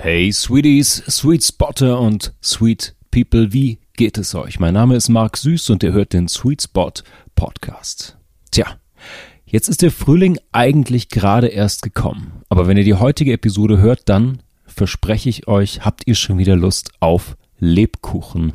[0.00, 4.60] Hey Sweeties, Sweet Spotter und Sweet People, wie geht es euch?
[4.60, 6.92] Mein Name ist Marc Süß und ihr hört den Sweet Spot
[7.34, 8.16] Podcast.
[8.52, 8.66] Tja,
[9.44, 12.42] jetzt ist der Frühling eigentlich gerade erst gekommen.
[12.48, 16.54] Aber wenn ihr die heutige Episode hört, dann verspreche ich euch, habt ihr schon wieder
[16.54, 18.52] Lust auf Lebkuchen.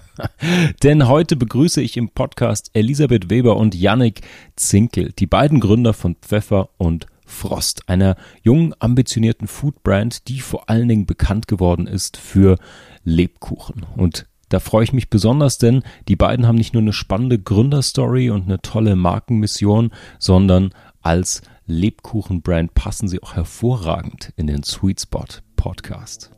[0.82, 4.20] Denn heute begrüße ich im Podcast Elisabeth Weber und Yannick
[4.56, 10.88] Zinkel, die beiden Gründer von Pfeffer und Frost, einer jungen, ambitionierten Foodbrand, die vor allen
[10.88, 12.56] Dingen bekannt geworden ist für
[13.04, 13.84] Lebkuchen.
[13.96, 18.30] Und da freue ich mich besonders, denn die beiden haben nicht nur eine spannende Gründerstory
[18.30, 20.70] und eine tolle Markenmission, sondern
[21.02, 25.24] als Lebkuchenbrand passen sie auch hervorragend in den Sweet Spot
[25.56, 26.30] Podcast.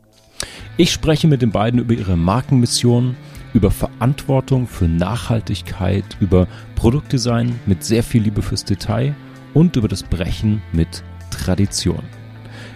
[0.77, 3.15] Ich spreche mit den beiden über ihre Markenmission,
[3.53, 9.15] über Verantwortung für Nachhaltigkeit, über Produktdesign mit sehr viel Liebe fürs Detail
[9.53, 12.03] und über das Brechen mit Tradition.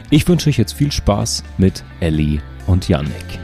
[0.10, 3.40] Ich wünsche euch jetzt viel Spaß mit Ellie und Yannick.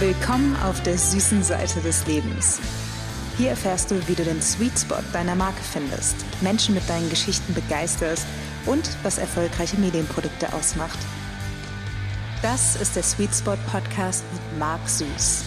[0.00, 2.60] Willkommen auf der süßen Seite des Lebens.
[3.36, 7.54] Hier erfährst du, wie du den Sweet Spot deiner Marke findest, Menschen mit deinen Geschichten
[7.54, 8.26] begeisterst
[8.66, 10.98] und was erfolgreiche Medienprodukte ausmacht.
[12.42, 15.44] Das ist der Sweet Spot Podcast mit Marc Süß.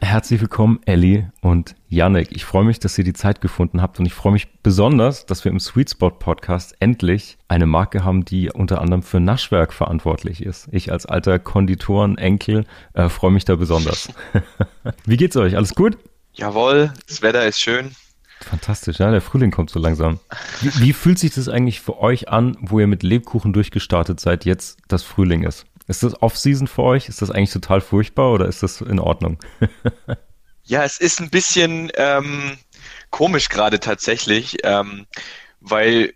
[0.00, 2.28] Herzlich willkommen, Ellie und Yannick.
[2.32, 5.44] Ich freue mich, dass ihr die Zeit gefunden habt und ich freue mich besonders, dass
[5.44, 10.42] wir im Sweet Spot Podcast endlich eine Marke haben, die unter anderem für Naschwerk verantwortlich
[10.42, 10.68] ist.
[10.70, 14.10] Ich als alter Konditorenenkel äh, freue mich da besonders.
[15.06, 15.56] Wie geht's euch?
[15.56, 15.96] Alles gut?
[16.34, 17.92] Jawohl, das Wetter ist schön.
[18.40, 20.20] Fantastisch, ja, der Frühling kommt so langsam.
[20.60, 24.44] Wie, wie fühlt sich das eigentlich für euch an, wo ihr mit Lebkuchen durchgestartet seid,
[24.44, 25.64] jetzt das Frühling ist?
[25.88, 27.08] Ist das Off-Season für euch?
[27.08, 29.38] Ist das eigentlich total furchtbar oder ist das in Ordnung?
[30.68, 32.58] ja, es ist ein bisschen ähm,
[33.10, 35.06] komisch gerade tatsächlich, ähm,
[35.60, 36.12] weil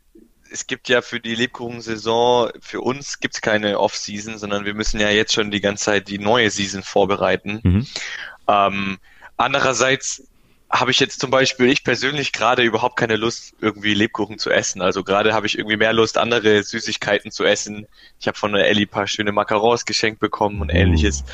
[0.50, 5.00] es gibt ja für die Lebkuchensaison, für uns gibt es keine Off-Season, sondern wir müssen
[5.00, 7.61] ja jetzt schon die ganze Zeit die neue Season vorbereiten.
[7.62, 7.86] Mhm.
[8.47, 8.98] Ähm,
[9.39, 10.29] andererseits
[10.70, 14.83] habe ich jetzt zum Beispiel, ich persönlich gerade überhaupt keine Lust, irgendwie Lebkuchen zu essen.
[14.83, 17.86] Also gerade habe ich irgendwie mehr Lust, andere Süßigkeiten zu essen.
[18.20, 21.24] Ich habe von der Ellie paar schöne Macarons geschenkt bekommen und ähnliches.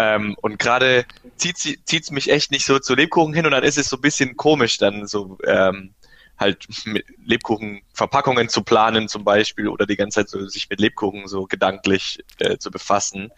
[0.00, 1.04] Ähm, und gerade
[1.36, 4.02] zieht es mich echt nicht so zu Lebkuchen hin und dann ist es so ein
[4.02, 5.94] bisschen komisch, dann so ähm,
[6.38, 6.66] halt
[7.26, 12.24] Lebkuchenverpackungen zu planen zum Beispiel oder die ganze Zeit so sich mit Lebkuchen so gedanklich
[12.38, 13.30] äh, zu befassen.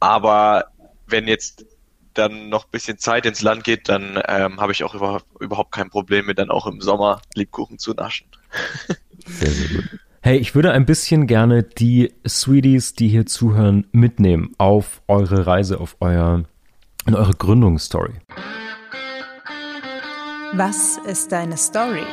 [0.00, 0.66] Aber
[1.06, 1.64] wenn jetzt
[2.14, 5.70] dann noch ein bisschen Zeit ins Land geht, dann ähm, habe ich auch über, überhaupt
[5.70, 8.26] kein Problem mit dann auch im Sommer Lebkuchen zu naschen.
[9.26, 10.00] Sehr, sehr gut.
[10.22, 15.80] Hey, ich würde ein bisschen gerne die Sweeties, die hier zuhören, mitnehmen auf eure Reise,
[15.80, 16.44] auf euer,
[17.06, 18.12] in eure Gründungsstory.
[20.52, 22.04] Was ist deine Story?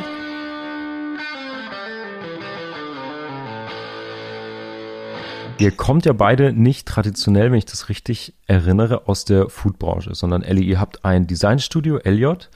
[5.59, 10.43] Ihr kommt ja beide nicht traditionell, wenn ich das richtig erinnere, aus der Foodbranche, sondern
[10.43, 12.51] Ellie, ihr habt ein Designstudio, Elliot,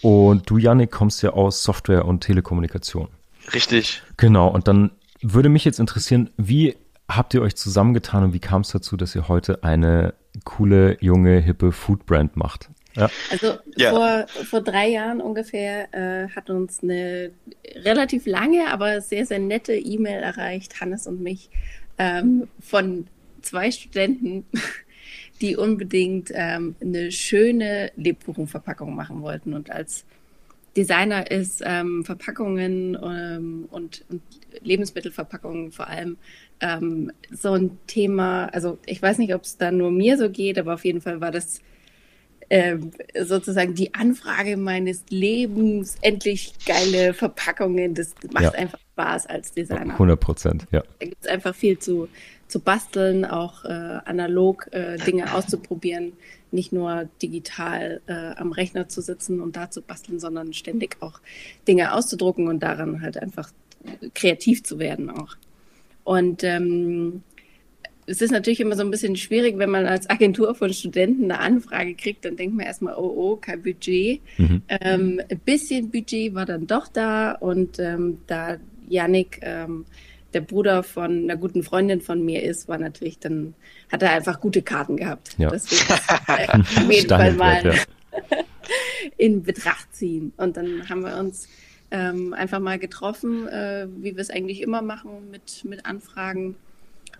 [0.00, 3.08] und du, Yannick, kommst ja aus Software und Telekommunikation.
[3.54, 4.02] Richtig.
[4.16, 6.76] Genau, und dann würde mich jetzt interessieren, wie
[7.08, 10.14] habt ihr euch zusammengetan und wie kam es dazu, dass ihr heute eine
[10.44, 12.70] coole, junge, hippe Foodbrand macht?
[12.94, 13.10] Ja.
[13.30, 13.90] Also ja.
[13.90, 17.30] Vor, vor drei Jahren ungefähr äh, hat uns eine
[17.76, 21.48] relativ lange, aber sehr, sehr nette E-Mail erreicht, Hannes und mich,
[21.98, 23.06] ähm, von
[23.42, 24.44] zwei Studenten,
[25.40, 29.54] die unbedingt ähm, eine schöne Lebkuchenverpackung machen wollten.
[29.54, 30.04] Und als
[30.76, 34.22] Designer ist ähm, Verpackungen ähm, und, und,
[34.60, 36.16] Lebensmittelverpackungen vor allem
[36.60, 38.46] ähm, so ein Thema.
[38.46, 41.20] Also ich weiß nicht, ob es da nur mir so geht, aber auf jeden Fall
[41.20, 41.60] war das
[42.50, 47.94] ähm, sozusagen die Anfrage meines Lebens, endlich geile Verpackungen.
[47.94, 48.50] Das macht ja.
[48.52, 49.92] einfach Spaß als Designer.
[49.92, 50.82] 100 Prozent, ja.
[50.98, 52.08] Da gibt es einfach viel zu,
[52.46, 53.68] zu basteln, auch äh,
[54.04, 56.14] analog äh, Dinge auszuprobieren,
[56.52, 61.20] nicht nur digital äh, am Rechner zu sitzen und da zu basteln, sondern ständig auch
[61.66, 63.50] Dinge auszudrucken und daran halt einfach
[64.14, 65.36] kreativ zu werden auch.
[66.04, 67.22] Und ähm,
[68.06, 71.40] es ist natürlich immer so ein bisschen schwierig, wenn man als Agentur von Studenten eine
[71.40, 74.22] Anfrage kriegt, dann denkt man erstmal, oh, oh, kein Budget.
[74.38, 74.62] Mhm.
[74.68, 78.56] Ähm, ein bisschen Budget war dann doch da und ähm, da
[78.88, 79.84] Yannick, ähm,
[80.34, 83.54] der Bruder von einer guten Freundin von mir ist, war natürlich dann,
[83.90, 85.34] hat er einfach gute Karten gehabt.
[85.38, 85.50] Ja.
[85.50, 87.74] Deswegen äh, auf jeden Fall mal ja.
[89.16, 90.32] in Betracht ziehen.
[90.36, 91.48] Und dann haben wir uns
[91.90, 96.56] ähm, einfach mal getroffen, äh, wie wir es eigentlich immer machen mit, mit Anfragen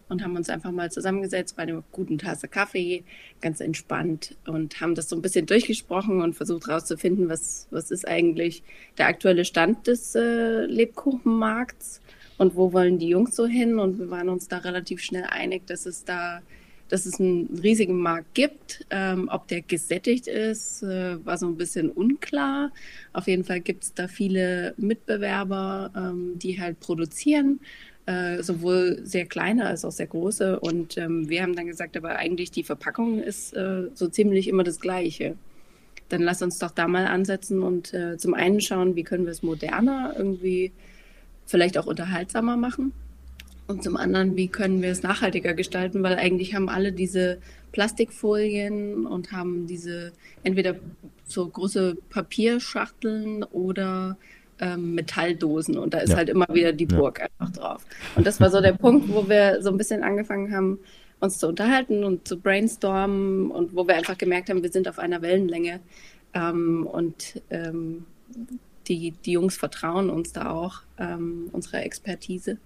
[0.08, 3.04] und haben uns einfach mal zusammengesetzt bei einer guten Tasse Kaffee,
[3.40, 8.06] ganz entspannt und haben das so ein bisschen durchgesprochen und versucht herauszufinden, was, was ist
[8.06, 8.62] eigentlich
[8.96, 12.00] der aktuelle Stand des äh, Lebkuchenmarkts
[12.38, 13.78] und wo wollen die Jungs so hin?
[13.78, 16.40] Und wir waren uns da relativ schnell einig, dass es da
[16.88, 18.86] dass es einen riesigen Markt gibt.
[18.90, 22.72] Ähm, ob der gesättigt ist, äh, war so ein bisschen unklar.
[23.12, 27.60] Auf jeden Fall gibt es da viele Mitbewerber, ähm, die halt produzieren,
[28.06, 30.60] äh, sowohl sehr kleine als auch sehr große.
[30.60, 34.64] Und ähm, wir haben dann gesagt, aber eigentlich die Verpackung ist äh, so ziemlich immer
[34.64, 35.36] das Gleiche.
[36.08, 39.32] Dann lass uns doch da mal ansetzen und äh, zum einen schauen, wie können wir
[39.32, 40.72] es moderner, irgendwie
[41.48, 42.92] vielleicht auch unterhaltsamer machen
[43.68, 47.38] und zum anderen, wie können wir es nachhaltiger gestalten, weil eigentlich haben alle diese
[47.72, 50.12] Plastikfolien und haben diese
[50.42, 50.76] entweder
[51.26, 54.16] so große Papierschachteln oder
[54.58, 56.16] ähm, Metalldosen und da ist ja.
[56.16, 57.26] halt immer wieder die Burg ja.
[57.38, 57.86] einfach drauf.
[58.16, 60.78] Und das war so der Punkt, wo wir so ein bisschen angefangen haben,
[61.20, 64.98] uns zu unterhalten und zu brainstormen und wo wir einfach gemerkt haben, wir sind auf
[64.98, 65.80] einer Wellenlänge
[66.32, 68.06] ähm, und ähm,
[68.88, 72.58] die, die Jungs vertrauen uns da auch, ähm, unserer Expertise.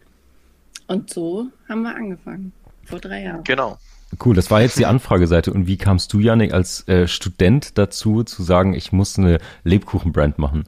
[0.87, 2.53] Und so haben wir angefangen,
[2.85, 3.45] vor drei Jahren.
[3.45, 3.79] Genau.
[4.23, 5.53] Cool, das war jetzt die Anfrageseite.
[5.53, 10.39] Und wie kamst du, Janik, als äh, Student dazu, zu sagen, ich muss eine Lebkuchenbrand
[10.39, 10.65] machen?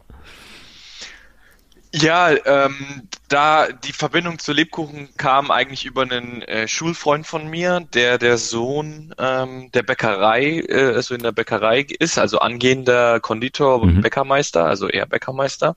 [1.92, 7.80] Ja, ähm, da die Verbindung zu Lebkuchen kam eigentlich über einen äh, Schulfreund von mir,
[7.94, 13.80] der der Sohn ähm, der Bäckerei, äh, also in der Bäckerei ist, also angehender Konditor
[13.80, 14.00] und mhm.
[14.02, 15.76] Bäckermeister, also eher Bäckermeister.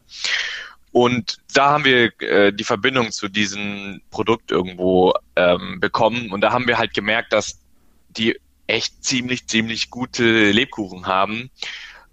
[0.92, 6.32] Und da haben wir äh, die Verbindung zu diesem Produkt irgendwo ähm, bekommen.
[6.32, 7.60] Und da haben wir halt gemerkt, dass
[8.10, 11.50] die echt ziemlich, ziemlich gute Lebkuchen haben.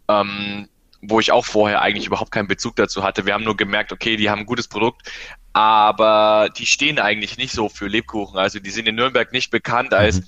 [0.08, 0.68] Ähm,
[1.08, 3.26] wo ich auch vorher eigentlich überhaupt keinen Bezug dazu hatte.
[3.26, 5.10] Wir haben nur gemerkt, okay, die haben ein gutes Produkt,
[5.52, 8.38] aber die stehen eigentlich nicht so für Lebkuchen.
[8.38, 10.24] Also die sind in Nürnberg nicht bekannt als mhm.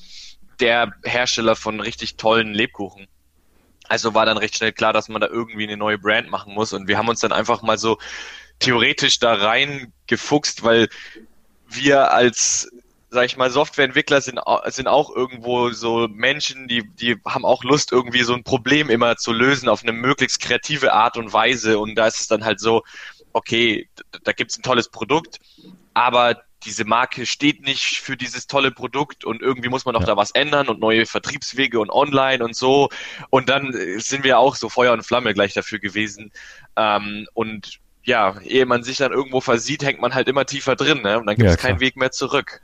[0.60, 3.06] der Hersteller von richtig tollen Lebkuchen.
[3.88, 6.72] Also war dann recht schnell klar, dass man da irgendwie eine neue Brand machen muss.
[6.72, 7.98] Und wir haben uns dann einfach mal so
[8.58, 10.88] theoretisch da reingefuchst, weil
[11.68, 12.70] wir als
[13.16, 17.90] sag ich mal, Softwareentwickler sind, sind auch irgendwo so Menschen, die, die haben auch Lust,
[17.90, 21.78] irgendwie so ein Problem immer zu lösen auf eine möglichst kreative Art und Weise.
[21.78, 22.82] Und da ist es dann halt so,
[23.32, 23.88] okay,
[24.24, 25.38] da gibt's ein tolles Produkt,
[25.94, 30.08] aber diese Marke steht nicht für dieses tolle Produkt und irgendwie muss man doch ja.
[30.08, 32.90] da was ändern und neue Vertriebswege und online und so.
[33.30, 36.32] Und dann sind wir auch so Feuer und Flamme gleich dafür gewesen.
[36.76, 41.02] Ähm, und ja, ehe man sich dann irgendwo versieht, hängt man halt immer tiefer drin,
[41.02, 41.18] ne?
[41.18, 42.60] Und dann gibt es ja, keinen Weg mehr zurück.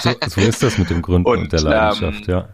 [0.00, 2.48] So, so, ist das mit dem Grund und, und der Leidenschaft, ähm, ja.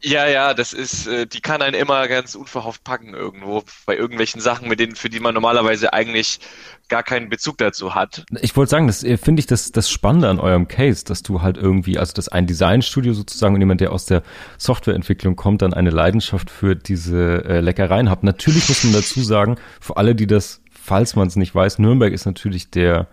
[0.00, 4.40] Ja, ja, das ist, äh, die kann einen immer ganz unverhofft packen irgendwo bei irgendwelchen
[4.40, 6.40] Sachen, mit denen, für die man normalerweise eigentlich
[6.88, 8.24] gar keinen Bezug dazu hat.
[8.42, 11.40] Ich wollte sagen, das äh, finde ich das, das Spannende an eurem Case, dass du
[11.40, 14.22] halt irgendwie, also dass ein Designstudio sozusagen und jemand, der aus der
[14.58, 18.24] Softwareentwicklung kommt, dann eine Leidenschaft für diese äh, Leckereien hat.
[18.24, 22.12] Natürlich muss man dazu sagen, für alle, die das, falls man es nicht weiß, Nürnberg
[22.12, 23.08] ist natürlich der,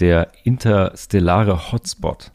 [0.00, 2.32] der interstellare Hotspot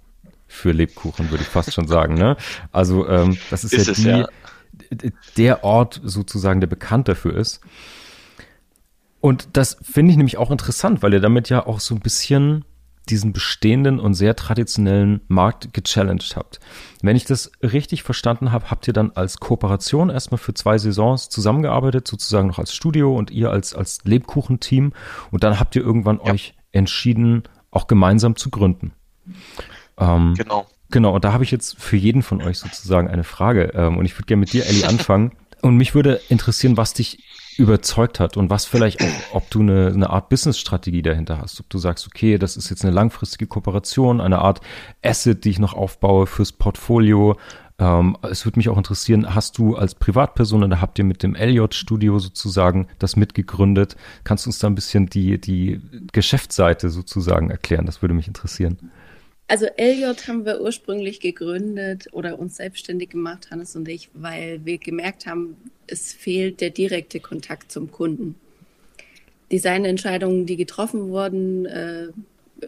[0.49, 2.15] für Lebkuchen, würde ich fast schon sagen.
[2.15, 2.35] Ne?
[2.71, 4.27] Also ähm, das ist, ist ja, es, die, ja
[5.37, 7.61] der Ort sozusagen, der bekannt dafür ist.
[9.21, 12.65] Und das finde ich nämlich auch interessant, weil ihr damit ja auch so ein bisschen
[13.09, 16.59] diesen bestehenden und sehr traditionellen Markt gechallenged habt.
[17.01, 21.29] Wenn ich das richtig verstanden habe, habt ihr dann als Kooperation erstmal für zwei Saisons
[21.29, 24.93] zusammengearbeitet, sozusagen noch als Studio und ihr als, als Lebkuchenteam.
[25.31, 26.31] Und dann habt ihr irgendwann ja.
[26.31, 28.93] euch entschieden, auch gemeinsam zu gründen.
[29.99, 30.65] Ähm, genau.
[30.91, 33.73] Genau, und da habe ich jetzt für jeden von euch sozusagen eine Frage.
[33.75, 35.31] Ähm, und ich würde gerne mit dir, Ellie, anfangen.
[35.61, 37.23] Und mich würde interessieren, was dich
[37.57, 41.59] überzeugt hat und was vielleicht auch, ob du eine, eine Art Business-Strategie dahinter hast.
[41.59, 44.61] Ob du sagst, okay, das ist jetzt eine langfristige Kooperation, eine Art
[45.03, 47.37] Asset, die ich noch aufbaue fürs Portfolio.
[47.77, 51.35] Ähm, es würde mich auch interessieren, hast du als Privatperson oder habt ihr mit dem
[51.35, 53.97] Elliot-Studio sozusagen das mitgegründet?
[54.23, 55.81] Kannst du uns da ein bisschen die, die
[56.13, 57.85] Geschäftsseite sozusagen erklären?
[57.85, 58.91] Das würde mich interessieren.
[59.49, 64.77] Also Elliot haben wir ursprünglich gegründet oder uns selbstständig gemacht, Hannes und ich, weil wir
[64.77, 68.35] gemerkt haben, es fehlt der direkte Kontakt zum Kunden.
[69.51, 72.09] Designentscheidungen, die getroffen wurden äh,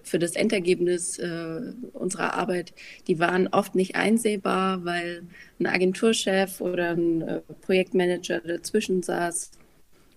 [0.01, 2.73] für das Endergebnis äh, unserer Arbeit,
[3.05, 5.21] die waren oft nicht einsehbar, weil
[5.59, 9.51] ein Agenturchef oder ein äh, Projektmanager dazwischen saß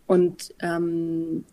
[0.06, 1.44] und ähm,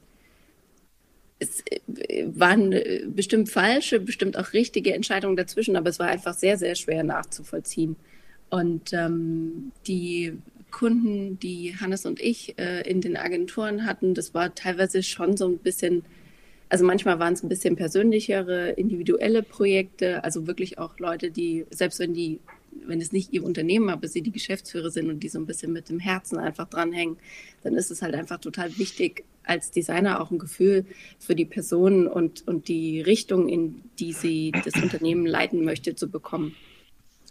[1.41, 6.35] es äh, waren äh, bestimmt falsche, bestimmt auch richtige Entscheidungen dazwischen, aber es war einfach
[6.35, 7.95] sehr, sehr schwer nachzuvollziehen.
[8.49, 10.37] Und ähm, die
[10.69, 15.47] Kunden, die Hannes und ich äh, in den Agenturen hatten, das war teilweise schon so
[15.47, 16.03] ein bisschen,
[16.71, 21.99] also manchmal waren es ein bisschen persönlichere, individuelle Projekte, also wirklich auch Leute, die, selbst
[21.99, 22.39] wenn die
[22.85, 25.73] wenn es nicht ihr Unternehmen, aber sie die Geschäftsführer sind und die so ein bisschen
[25.73, 27.17] mit dem Herzen einfach dranhängen,
[27.63, 30.85] dann ist es halt einfach total wichtig, als Designer auch ein Gefühl
[31.19, 36.09] für die Person und, und die Richtung, in die sie das Unternehmen leiten möchte, zu
[36.09, 36.55] bekommen.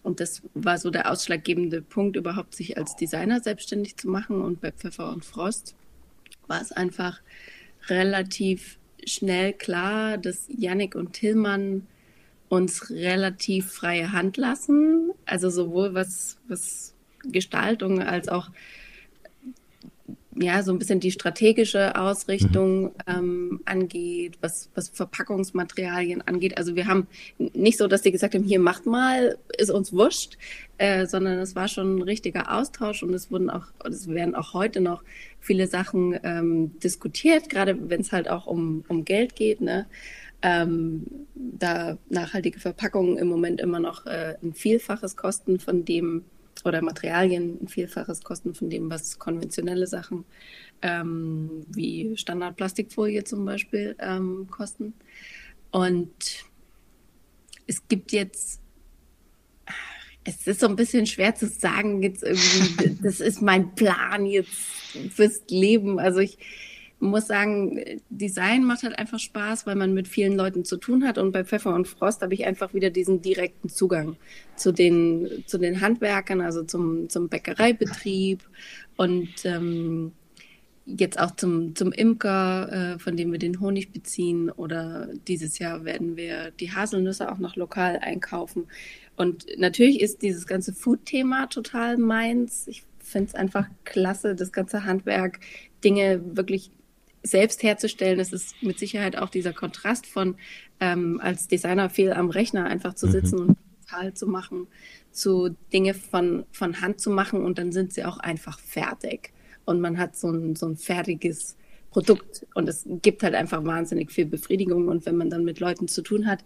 [0.03, 4.43] Und das war so der ausschlaggebende Punkt, überhaupt sich als Designer selbstständig zu machen.
[4.43, 5.75] Und bei Pfeffer und Frost
[6.49, 7.23] war es einfach
[7.89, 11.87] relativ schnell klar, dass Yannick und Tillmann
[12.49, 15.13] uns relativ freie Hand lassen.
[15.25, 18.51] Also sowohl was, was Gestaltung als auch
[20.37, 22.91] ja, so ein bisschen die strategische Ausrichtung mhm.
[23.07, 26.57] ähm, angeht, was, was Verpackungsmaterialien angeht.
[26.57, 27.09] Also wir haben
[27.39, 30.39] nicht so, dass die gesagt haben, hier macht mal, ist uns wurscht,
[30.79, 34.55] äh, sondern es war schon ein richtiger Austausch und es wurden auch, es werden auch
[34.55, 35.03] heute noch
[35.41, 39.87] viele Sachen ähm, diskutiert, gerade wenn es halt auch um, um Geld geht, ne?
[40.43, 46.25] Ähm, da nachhaltige Verpackungen im Moment immer noch äh, ein Vielfaches kosten von dem,
[46.65, 50.25] oder Materialien ein Vielfaches kosten von dem, was konventionelle Sachen
[50.83, 54.95] ähm, wie Standardplastikfolie zum Beispiel ähm, kosten.
[55.71, 56.45] Und
[57.67, 58.61] es gibt jetzt,
[60.25, 64.51] es ist so ein bisschen schwer zu sagen, jetzt irgendwie, das ist mein Plan jetzt
[65.15, 65.99] fürs Leben.
[65.99, 66.39] Also ich,
[67.01, 67.81] muss sagen,
[68.11, 71.17] Design macht halt einfach Spaß, weil man mit vielen Leuten zu tun hat.
[71.17, 74.17] Und bei Pfeffer und Frost habe ich einfach wieder diesen direkten Zugang
[74.55, 78.43] zu den, zu den Handwerkern, also zum, zum Bäckereibetrieb
[78.97, 80.13] und ähm,
[80.85, 84.51] jetzt auch zum, zum Imker, äh, von dem wir den Honig beziehen.
[84.51, 88.67] Oder dieses Jahr werden wir die Haselnüsse auch noch lokal einkaufen.
[89.17, 92.67] Und natürlich ist dieses ganze Food-Thema total meins.
[92.69, 95.41] Ich finde es einfach klasse, das ganze Handwerk,
[95.83, 96.71] Dinge wirklich
[97.23, 98.19] selbst herzustellen.
[98.19, 100.37] Das ist mit Sicherheit auch dieser Kontrast von
[100.81, 103.43] ähm, als Designer viel am Rechner einfach zu sitzen mhm.
[103.43, 103.59] und
[103.91, 104.67] digital zu machen,
[105.13, 109.33] zu Dinge von, von Hand zu machen und dann sind sie auch einfach fertig.
[109.65, 111.57] Und man hat so ein, so ein fertiges
[111.91, 114.89] Produkt und es gibt halt einfach wahnsinnig viel Befriedigung.
[114.89, 116.45] Und wenn man dann mit Leuten zu tun hat,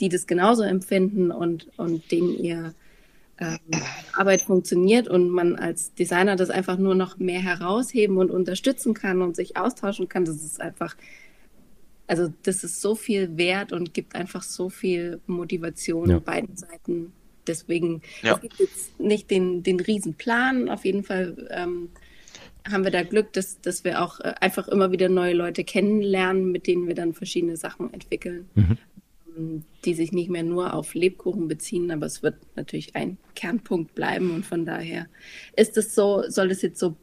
[0.00, 2.74] die das genauso empfinden und, und denen ihr
[3.38, 3.58] ähm,
[4.14, 9.20] Arbeit funktioniert und man als Designer das einfach nur noch mehr herausheben und unterstützen kann
[9.20, 10.96] und sich austauschen kann, das ist einfach,
[12.06, 16.18] also das ist so viel wert und gibt einfach so viel Motivation ja.
[16.18, 17.12] beiden Seiten.
[17.46, 18.34] Deswegen, ja.
[18.34, 20.68] es gibt jetzt nicht den, den Riesenplan.
[20.68, 21.90] Auf jeden Fall ähm,
[22.68, 26.50] haben wir da Glück, dass, dass wir auch äh, einfach immer wieder neue Leute kennenlernen,
[26.50, 28.48] mit denen wir dann verschiedene Sachen entwickeln.
[28.54, 28.78] Mhm
[29.84, 34.30] die sich nicht mehr nur auf Lebkuchen beziehen, aber es wird natürlich ein Kernpunkt bleiben
[34.32, 35.06] und von daher
[35.56, 36.96] ist es so, soll es jetzt so,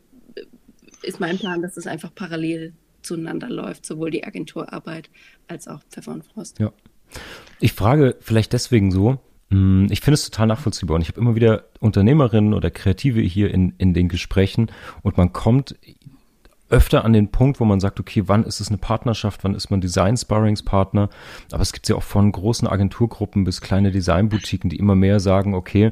[1.01, 5.09] ist mein Plan, dass es einfach parallel zueinander läuft, sowohl die Agenturarbeit
[5.47, 6.59] als auch Pfeffer und Frost.
[6.59, 6.71] Ja.
[7.59, 11.35] Ich frage vielleicht deswegen so, hm, ich finde es total nachvollziehbar und ich habe immer
[11.35, 14.71] wieder Unternehmerinnen oder Kreative hier in, in den Gesprächen
[15.01, 15.75] und man kommt
[16.73, 19.69] öfter an den Punkt, wo man sagt, okay, wann ist es eine Partnerschaft, wann ist
[19.69, 21.09] man Design-Sparringspartner?
[21.51, 25.53] Aber es gibt ja auch von großen Agenturgruppen bis kleine Designboutiquen, die immer mehr sagen,
[25.53, 25.91] okay,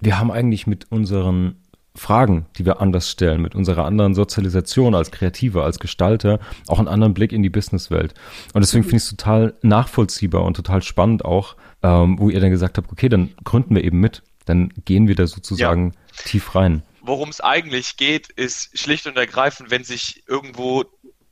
[0.00, 1.56] wir haben eigentlich mit unseren
[1.94, 6.88] Fragen, die wir anders stellen, mit unserer anderen Sozialisation als Kreativer, als Gestalter, auch einen
[6.88, 8.14] anderen Blick in die Businesswelt.
[8.54, 12.50] Und deswegen finde ich es total nachvollziehbar und total spannend auch, ähm, wo ihr dann
[12.50, 14.22] gesagt habt, okay, dann gründen wir eben mit.
[14.46, 16.22] Dann gehen wir da sozusagen ja.
[16.24, 20.84] tief rein worum es eigentlich geht, ist schlicht und ergreifend, wenn sich irgendwo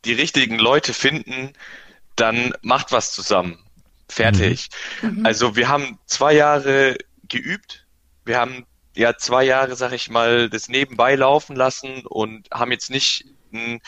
[0.04, 1.52] die richtigen Leute finden,
[2.16, 3.58] dann macht was zusammen.
[4.08, 4.68] Fertig.
[5.02, 5.18] Mhm.
[5.18, 5.26] mhm.
[5.26, 6.96] Also wir haben zwei Jahre
[7.28, 7.86] geübt.
[8.24, 12.90] Wir haben ja zwei Jahre, sag ich mal, das nebenbei laufen lassen und haben jetzt
[12.90, 13.80] nicht ein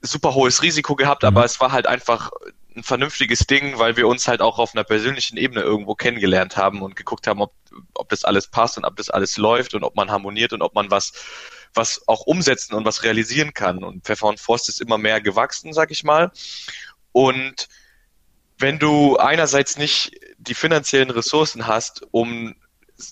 [0.00, 1.28] super hohes Risiko gehabt, mhm.
[1.28, 2.30] aber es war halt einfach
[2.76, 6.82] ein vernünftiges Ding, weil wir uns halt auch auf einer persönlichen Ebene irgendwo kennengelernt haben
[6.82, 7.54] und geguckt haben, ob,
[7.94, 10.74] ob das alles passt und ob das alles läuft und ob man harmoniert und ob
[10.74, 11.12] man was,
[11.74, 13.82] was auch umsetzen und was realisieren kann.
[13.82, 16.30] Und Pfeffer und Forst ist immer mehr gewachsen, sag ich mal.
[17.12, 17.68] Und
[18.58, 22.54] wenn du einerseits nicht die finanziellen Ressourcen hast, um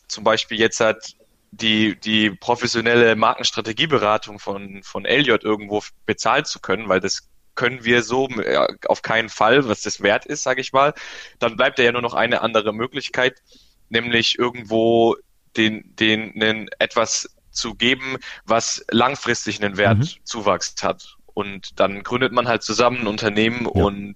[0.08, 1.16] zum Beispiel jetzt halt
[1.50, 8.02] die, die professionelle Markenstrategieberatung von, von Elliot irgendwo bezahlen zu können, weil das können wir
[8.02, 10.94] so äh, auf keinen Fall, was das wert ist, sage ich mal.
[11.38, 13.42] Dann bleibt ja nur noch eine andere Möglichkeit,
[13.88, 15.16] nämlich irgendwo
[15.56, 20.86] den, den, den etwas zu geben, was langfristig einen Wertzuwachs mhm.
[20.86, 21.16] hat.
[21.34, 23.84] Und dann gründet man halt zusammen ein Unternehmen ja.
[23.84, 24.14] und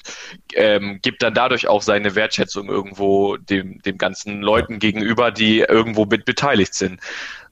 [0.54, 4.78] ähm, gibt dann dadurch auch seine Wertschätzung irgendwo dem, dem ganzen Leuten ja.
[4.78, 7.00] gegenüber, die irgendwo mit beteiligt sind.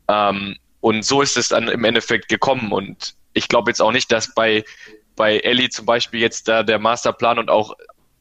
[0.07, 2.71] Ähm, und so ist es dann im Endeffekt gekommen.
[2.71, 4.64] Und ich glaube jetzt auch nicht, dass bei
[5.17, 7.75] bei Ellie zum Beispiel jetzt da der Masterplan und auch,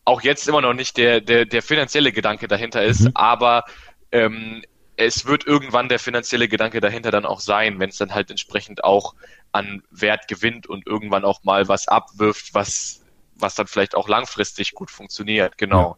[0.05, 3.11] auch jetzt immer noch nicht der, der, der finanzielle Gedanke dahinter ist, mhm.
[3.13, 3.65] aber
[4.11, 4.63] ähm,
[4.97, 8.83] es wird irgendwann der finanzielle Gedanke dahinter dann auch sein, wenn es dann halt entsprechend
[8.83, 9.13] auch
[9.51, 13.03] an Wert gewinnt und irgendwann auch mal was abwirft, was,
[13.35, 15.57] was dann vielleicht auch langfristig gut funktioniert.
[15.57, 15.97] Genau.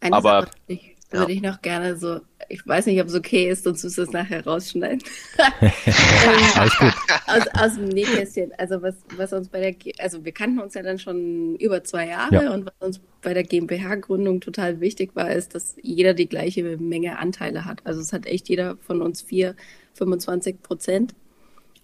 [0.00, 1.20] Eine Aber Sache, ich, ja.
[1.20, 4.04] würde ich noch gerne so, ich weiß nicht, ob es okay ist, sonst müsst ihr
[4.04, 5.02] es nachher rausschneiden.
[6.56, 6.94] Alles gut.
[7.26, 8.52] Aus, aus dem Nähkästchen.
[8.58, 12.08] Also was, was uns bei der, also wir kannten uns ja dann schon über zwei
[12.08, 12.52] Jahre ja.
[12.52, 17.18] und was uns bei der GmbH-Gründung total wichtig war, ist, dass jeder die gleiche Menge
[17.18, 17.80] Anteile hat.
[17.84, 19.54] Also es hat echt jeder von uns vier,
[19.94, 21.14] 25 Prozent.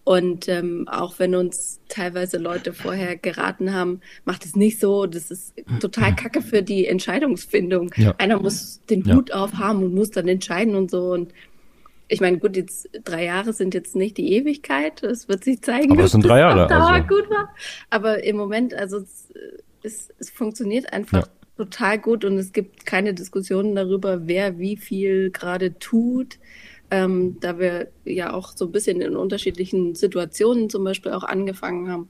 [0.06, 5.32] Und ähm, auch wenn uns teilweise Leute vorher geraten haben, macht es nicht so, das
[5.32, 7.90] ist total kacke für die Entscheidungsfindung.
[7.96, 8.14] Ja.
[8.18, 9.34] Einer muss den Hut ja.
[9.34, 11.10] aufhaben und muss dann entscheiden und so.
[11.10, 11.32] Und
[12.06, 15.02] ich meine, gut, jetzt drei Jahre sind jetzt nicht die Ewigkeit.
[15.02, 16.72] Es wird sich zeigen, Aber es sind drei Jahre.
[16.72, 17.08] Also.
[17.08, 17.52] gut war.
[17.90, 19.26] Aber im Moment, also es,
[19.82, 21.32] es, es funktioniert einfach ja.
[21.56, 26.38] total gut und es gibt keine Diskussionen darüber, wer wie viel gerade tut
[26.90, 31.90] ähm, da wir ja auch so ein bisschen in unterschiedlichen Situationen zum Beispiel auch angefangen
[31.90, 32.08] haben.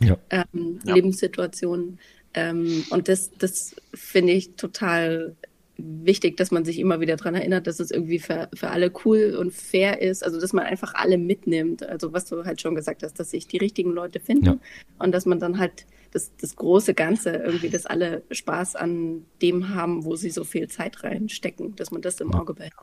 [0.00, 0.16] Ja.
[0.30, 0.94] Ähm, ja.
[0.94, 1.98] Lebenssituationen.
[2.34, 5.34] Ähm, und das, das finde ich total
[5.78, 9.36] wichtig, dass man sich immer wieder daran erinnert, dass es irgendwie für, für alle cool
[9.38, 10.24] und fair ist.
[10.24, 11.88] Also, dass man einfach alle mitnimmt.
[11.88, 14.58] Also, was du halt schon gesagt hast, dass sich die richtigen Leute finden ja.
[14.98, 19.74] und dass man dann halt das, das große Ganze irgendwie, dass alle Spaß an dem
[19.74, 22.74] haben, wo sie so viel Zeit reinstecken, dass man das im Auge behält.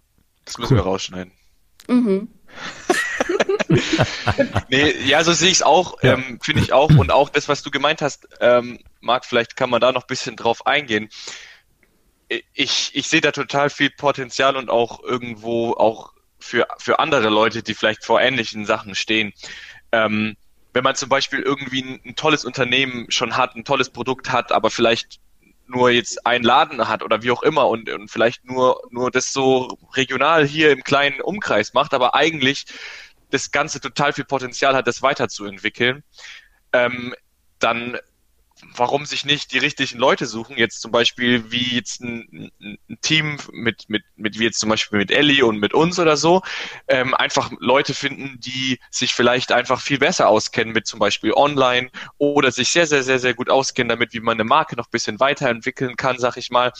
[0.45, 0.79] Das müssen cool.
[0.79, 1.33] wir rausschneiden.
[1.87, 2.29] Mhm.
[4.69, 6.13] nee, ja, so sehe ich es auch, ja.
[6.13, 6.89] ähm, finde ich auch.
[6.89, 10.07] Und auch das, was du gemeint hast, ähm, Marc, vielleicht kann man da noch ein
[10.07, 11.09] bisschen drauf eingehen.
[12.53, 17.63] Ich, ich sehe da total viel Potenzial und auch irgendwo auch für, für andere Leute,
[17.63, 19.33] die vielleicht vor ähnlichen Sachen stehen.
[19.91, 20.35] Ähm,
[20.73, 24.51] wenn man zum Beispiel irgendwie ein, ein, tolles Unternehmen schon hat, ein tolles Produkt hat,
[24.51, 25.19] aber vielleicht
[25.67, 29.33] nur jetzt einen Laden hat oder wie auch immer und, und vielleicht nur, nur das
[29.33, 32.65] so regional hier im kleinen Umkreis macht, aber eigentlich
[33.31, 36.03] das Ganze total viel Potenzial hat, das weiterzuentwickeln,
[36.73, 37.15] ähm,
[37.59, 37.97] dann
[38.75, 43.37] warum sich nicht die richtigen Leute suchen, jetzt zum Beispiel wie jetzt ein, ein Team
[43.51, 46.41] mit, mit, mit, wie jetzt zum Beispiel mit Ellie und mit uns oder so,
[46.87, 51.89] ähm, einfach Leute finden, die sich vielleicht einfach viel besser auskennen mit zum Beispiel online
[52.17, 54.91] oder sich sehr, sehr, sehr, sehr gut auskennen damit, wie man eine Marke noch ein
[54.91, 56.71] bisschen weiterentwickeln kann, sag ich mal.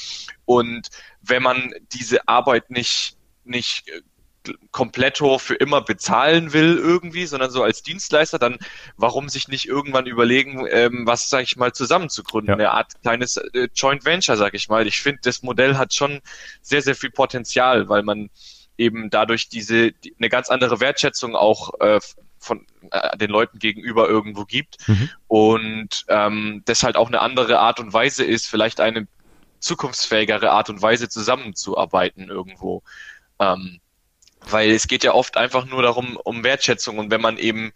[0.45, 0.89] Und
[1.21, 3.86] wenn man diese Arbeit nicht, nicht
[4.71, 8.58] kompletto für immer bezahlen will irgendwie, sondern so als Dienstleister, dann
[8.97, 12.55] warum sich nicht irgendwann überlegen, ähm, was, sag ich mal, zusammen zu gründen, ja.
[12.55, 14.88] eine Art kleines äh, Joint Venture, sag ich mal.
[14.88, 16.21] Ich finde, das Modell hat schon
[16.62, 18.29] sehr, sehr viel Potenzial, weil man
[18.77, 21.99] eben dadurch diese die, eine ganz andere Wertschätzung auch äh,
[22.39, 25.10] von äh, den Leuten gegenüber irgendwo gibt mhm.
[25.27, 29.08] und ähm, das halt auch eine andere Art und Weise ist, vielleicht eine
[29.60, 32.84] zukunftsfähigere Art und Weise zusammenzuarbeiten irgendwo.
[33.39, 33.79] Ähm,
[34.51, 37.73] weil es geht ja oft einfach nur darum, um Wertschätzung und wenn man eben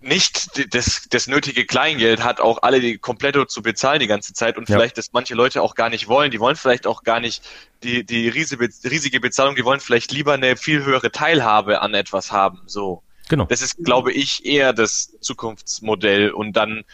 [0.00, 4.56] nicht das, das nötige Kleingeld hat, auch alle die Kompletto zu bezahlen die ganze Zeit
[4.56, 4.76] und ja.
[4.76, 6.30] vielleicht das manche Leute auch gar nicht wollen.
[6.30, 7.42] Die wollen vielleicht auch gar nicht
[7.82, 12.30] die, die riesige, riesige Bezahlung, die wollen vielleicht lieber eine viel höhere Teilhabe an etwas
[12.30, 12.62] haben.
[12.66, 13.02] So.
[13.28, 13.44] Genau.
[13.44, 16.84] Das ist, glaube ich, eher das Zukunftsmodell und dann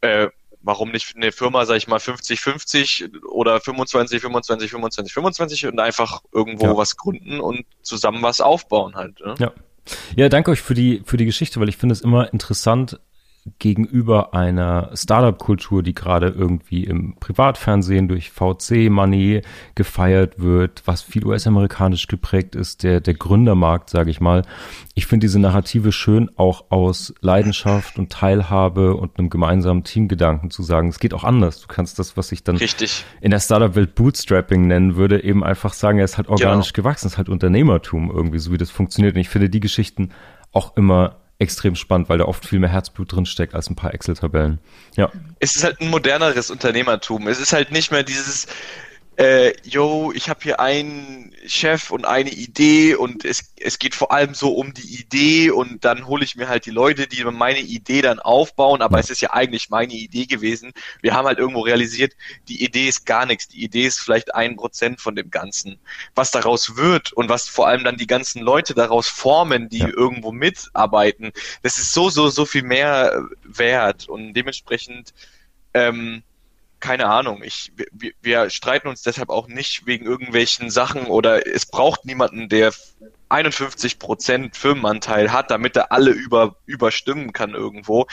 [0.00, 0.28] äh,
[0.64, 6.22] warum nicht eine Firma, sag ich mal, 50-50 oder 25, 25, 25, 25 und einfach
[6.32, 6.76] irgendwo ja.
[6.76, 9.20] was gründen und zusammen was aufbauen halt.
[9.20, 9.34] Ne?
[9.38, 9.52] Ja.
[10.16, 13.00] Ja, danke euch für die, für die Geschichte, weil ich finde es immer interessant,
[13.58, 19.42] gegenüber einer Startup-Kultur, die gerade irgendwie im Privatfernsehen durch VC-Money
[19.74, 24.42] gefeiert wird, was viel US-amerikanisch geprägt ist, der, der Gründermarkt, sage ich mal.
[24.94, 30.62] Ich finde diese Narrative schön, auch aus Leidenschaft und Teilhabe und einem gemeinsamen Teamgedanken zu
[30.62, 31.60] sagen, es geht auch anders.
[31.60, 33.04] Du kannst das, was ich dann Richtig.
[33.20, 36.84] in der Startup-Welt Bootstrapping nennen würde, eben einfach sagen, er ist halt organisch genau.
[36.84, 39.14] gewachsen, es ist halt Unternehmertum irgendwie, so wie das funktioniert.
[39.16, 40.10] Und ich finde die Geschichten
[40.52, 43.92] auch immer extrem spannend, weil da oft viel mehr Herzblut drin steckt als ein paar
[43.92, 44.58] Excel-Tabellen.
[44.96, 45.10] Ja.
[45.40, 47.26] Es ist halt ein moderneres Unternehmertum.
[47.26, 48.46] Es ist halt nicht mehr dieses,
[49.16, 54.10] äh, yo, ich habe hier einen Chef und eine Idee und es, es geht vor
[54.10, 57.60] allem so um die Idee und dann hole ich mir halt die Leute, die meine
[57.60, 60.72] Idee dann aufbauen, aber es ist ja eigentlich meine Idee gewesen.
[61.00, 62.14] Wir haben halt irgendwo realisiert,
[62.48, 65.78] die Idee ist gar nichts, die Idee ist vielleicht ein Prozent von dem Ganzen.
[66.14, 69.88] Was daraus wird und was vor allem dann die ganzen Leute daraus formen, die ja.
[69.88, 75.14] irgendwo mitarbeiten, das ist so, so, so viel mehr wert und dementsprechend
[75.72, 76.22] ähm,
[76.84, 77.42] keine Ahnung.
[77.42, 82.50] Ich, wir, wir streiten uns deshalb auch nicht wegen irgendwelchen Sachen oder es braucht niemanden,
[82.50, 82.74] der
[83.30, 88.06] 51 Prozent Firmenanteil hat, damit er alle über, überstimmen kann irgendwo.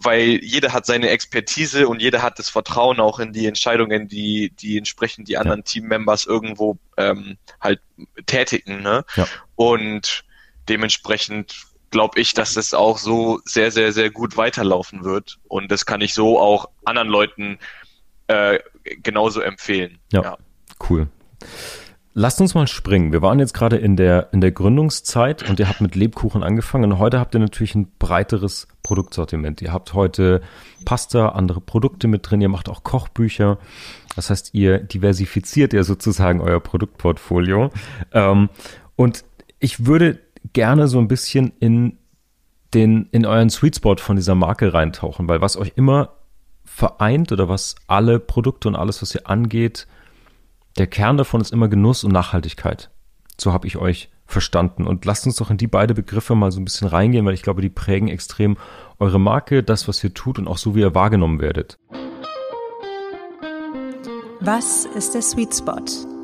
[0.00, 4.50] weil jeder hat seine Expertise und jeder hat das Vertrauen auch in die Entscheidungen, die,
[4.50, 5.64] die entsprechend die anderen ja.
[5.64, 7.80] Teammembers irgendwo ähm, halt
[8.26, 8.82] tätigen.
[8.82, 9.04] Ne?
[9.14, 9.28] Ja.
[9.54, 10.24] Und
[10.68, 15.38] dementsprechend glaube ich, dass das auch so sehr, sehr, sehr gut weiterlaufen wird.
[15.46, 17.58] Und das kann ich so auch anderen Leuten
[18.28, 18.58] äh,
[19.02, 19.98] genauso empfehlen.
[20.12, 20.38] Ja, ja.
[20.88, 21.08] cool.
[22.14, 23.12] Lasst uns mal springen.
[23.12, 26.92] Wir waren jetzt gerade in der, in der Gründungszeit und ihr habt mit Lebkuchen angefangen
[26.92, 29.62] und heute habt ihr natürlich ein breiteres Produktsortiment.
[29.62, 30.40] Ihr habt heute
[30.84, 33.58] Pasta, andere Produkte mit drin, ihr macht auch Kochbücher.
[34.16, 37.70] Das heißt, ihr diversifiziert ja sozusagen euer Produktportfolio.
[38.12, 38.48] Ähm,
[38.96, 39.24] und
[39.60, 40.18] ich würde
[40.52, 41.98] gerne so ein bisschen in
[42.74, 46.17] den, in euren Sweet Spot von dieser Marke reintauchen, weil was euch immer
[46.78, 49.88] vereint oder was alle Produkte und alles, was ihr angeht,
[50.78, 52.90] der Kern davon ist immer Genuss und Nachhaltigkeit.
[53.36, 54.86] So habe ich euch verstanden.
[54.86, 57.42] Und lasst uns doch in die beiden Begriffe mal so ein bisschen reingehen, weil ich
[57.42, 58.56] glaube, die prägen extrem
[59.00, 61.78] eure Marke, das, was ihr tut und auch so, wie ihr wahrgenommen werdet.
[64.40, 66.17] Was ist der Sweet Spot?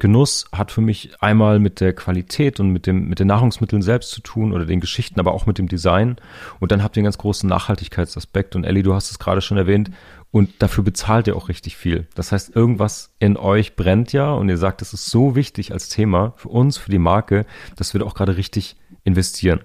[0.00, 4.10] Genuss hat für mich einmal mit der Qualität und mit dem, mit den Nahrungsmitteln selbst
[4.10, 6.16] zu tun oder den Geschichten, aber auch mit dem Design.
[6.58, 8.56] Und dann habt ihr einen ganz großen Nachhaltigkeitsaspekt.
[8.56, 9.90] Und Ellie, du hast es gerade schon erwähnt.
[10.32, 12.06] Und dafür bezahlt ihr auch richtig viel.
[12.14, 15.88] Das heißt, irgendwas in euch brennt ja und ihr sagt, es ist so wichtig als
[15.88, 19.60] Thema für uns, für die Marke, dass wir da auch gerade richtig investieren.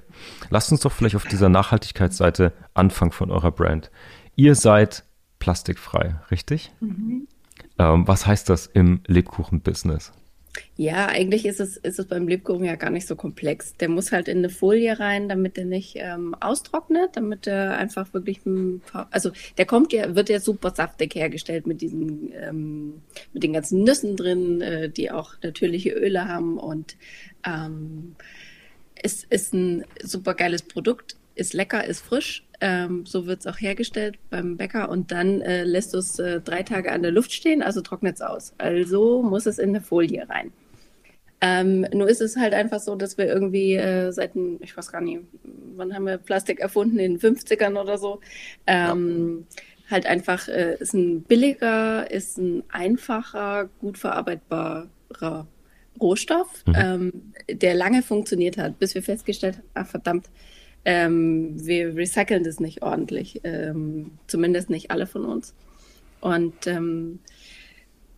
[0.49, 3.91] Lasst uns doch vielleicht auf dieser Nachhaltigkeitsseite anfangen von eurer Brand.
[4.35, 5.03] Ihr seid
[5.39, 6.71] plastikfrei, richtig?
[6.79, 7.27] Mhm.
[7.77, 10.13] Ähm, was heißt das im Lebkuchen-Business?
[10.77, 13.77] Ja, eigentlich ist es, ist es beim Lebkuchen ja gar nicht so komplex.
[13.77, 18.13] Der muss halt in eine Folie rein, damit der nicht ähm, austrocknet, damit er einfach
[18.13, 18.41] wirklich,
[19.09, 23.85] also der kommt ja, wird ja super saftig hergestellt mit diesen, ähm, mit den ganzen
[23.85, 26.97] Nüssen drin, äh, die auch natürliche Öle haben und
[27.45, 28.15] ähm,
[29.01, 32.43] es ist ein super geiles Produkt, ist lecker, ist frisch.
[32.61, 36.39] Ähm, so wird es auch hergestellt beim Bäcker und dann äh, lässt du es äh,
[36.41, 38.53] drei Tage an der Luft stehen, also trocknet es aus.
[38.57, 40.51] Also muss es in eine Folie rein.
[41.41, 45.01] Ähm, nur ist es halt einfach so, dass wir irgendwie äh, seit, ich weiß gar
[45.01, 45.21] nicht,
[45.75, 48.21] wann haben wir Plastik erfunden, in den 50ern oder so,
[48.67, 49.91] ähm, ja.
[49.91, 55.47] halt einfach äh, ist ein billiger, ist ein einfacher, gut verarbeitbarer
[55.99, 56.73] Rohstoff, mhm.
[56.75, 60.29] ähm, der lange funktioniert hat, bis wir festgestellt haben, ach verdammt,
[60.85, 65.53] ähm, wir recyceln das nicht ordentlich, ähm, zumindest nicht alle von uns.
[66.21, 67.19] Und ähm,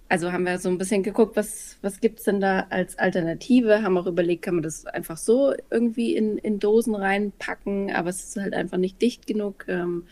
[0.10, 3.98] also haben wir so ein bisschen geguckt, was, was gibt's denn da als Alternative, haben
[3.98, 8.38] auch überlegt, kann man das einfach so irgendwie in, in Dosen reinpacken, aber es ist
[8.38, 9.66] halt einfach nicht dicht genug.
[9.68, 10.06] Ähm,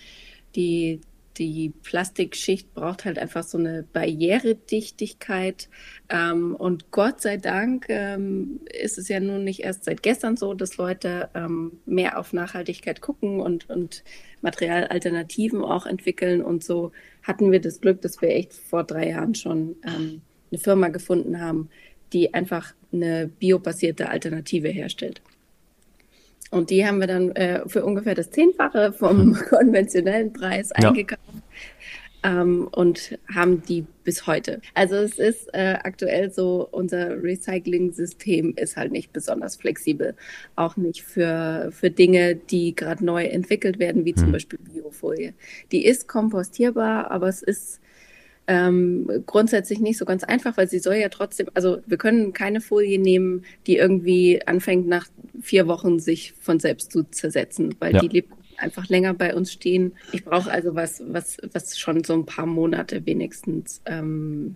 [0.55, 1.01] die,
[1.38, 5.69] die Plastikschicht braucht halt einfach so eine Barrieredichtigkeit.
[6.10, 10.53] Ähm, und Gott sei Dank ähm, ist es ja nun nicht erst seit gestern so,
[10.53, 14.03] dass Leute ähm, mehr auf Nachhaltigkeit gucken und, und
[14.41, 16.41] Materialalternativen auch entwickeln.
[16.41, 16.91] Und so
[17.26, 21.42] hatten wir das Glück, dass wir echt vor drei Jahren schon ähm, eine Firma gefunden
[21.42, 21.70] haben,
[22.14, 25.22] die einfach eine biobasierte Alternative herstellt.
[26.52, 30.90] Und die haben wir dann äh, für ungefähr das Zehnfache vom konventionellen Preis ja.
[30.90, 31.35] eingekauft
[32.26, 34.60] ähm, und haben die bis heute.
[34.74, 40.16] Also es ist äh, aktuell so, unser Recycling-System ist halt nicht besonders flexibel.
[40.56, 44.32] Auch nicht für, für Dinge, die gerade neu entwickelt werden, wie zum hm.
[44.34, 45.34] Beispiel Biofolie.
[45.72, 47.80] Die ist kompostierbar, aber es ist
[48.48, 52.62] ähm, grundsätzlich nicht so ganz einfach, weil sie soll ja trotzdem, also wir können keine
[52.62, 55.08] Folie nehmen, die irgendwie anfängt nach
[55.42, 58.00] vier Wochen sich von selbst zu zersetzen, weil ja.
[58.00, 59.94] die lebt einfach länger bei uns stehen.
[60.12, 64.56] Ich brauche also was, was, was schon so ein paar Monate wenigstens ähm,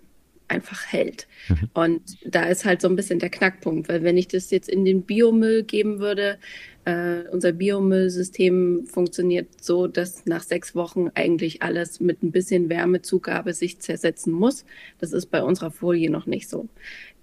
[0.50, 1.28] einfach hält.
[1.48, 1.70] Mhm.
[1.74, 4.84] Und da ist halt so ein bisschen der Knackpunkt, weil wenn ich das jetzt in
[4.84, 6.40] den Biomüll geben würde,
[6.86, 13.54] äh, unser Biomüllsystem funktioniert so, dass nach sechs Wochen eigentlich alles mit ein bisschen Wärmezugabe
[13.54, 14.66] sich zersetzen muss.
[14.98, 16.68] Das ist bei unserer Folie noch nicht so.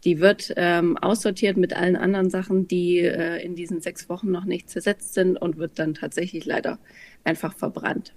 [0.06, 4.46] Die wird ähm, aussortiert mit allen anderen Sachen, die äh, in diesen sechs Wochen noch
[4.46, 6.78] nicht zersetzt sind und wird dann tatsächlich leider
[7.24, 8.14] einfach verbrannt.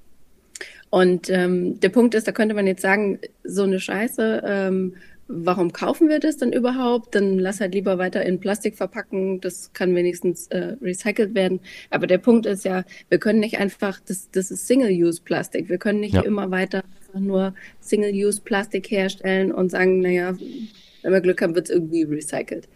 [0.89, 4.93] Und ähm, der Punkt ist, da könnte man jetzt sagen, so eine Scheiße ähm,
[5.30, 7.13] warum kaufen wir das dann überhaupt?
[7.15, 11.62] Dann lass halt lieber weiter in Plastik verpacken, das kann wenigstens äh, recycelt werden.
[11.91, 15.99] Aber der Punkt ist ja, wir können nicht einfach, das, das ist Single-Use-Plastik, wir können
[15.99, 16.21] nicht ja.
[16.21, 20.36] immer weiter einfach nur Single-Use-Plastik herstellen und sagen, naja,
[21.10, 22.67] wenn wir Glück haben, wird es irgendwie recycelt.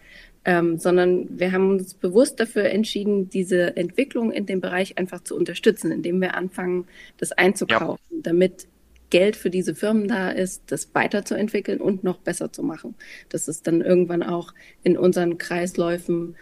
[0.46, 5.38] Ähm, sondern wir haben uns bewusst dafür entschieden, diese Entwicklung in dem Bereich einfach zu
[5.38, 6.86] unterstützen, indem wir anfangen,
[7.18, 8.18] das einzukaufen, ja.
[8.24, 8.68] damit
[9.10, 12.96] Geld für diese Firmen da ist, das weiterzuentwickeln und noch besser zu machen.
[13.30, 16.36] Dass es dann irgendwann auch in unseren Kreisläufen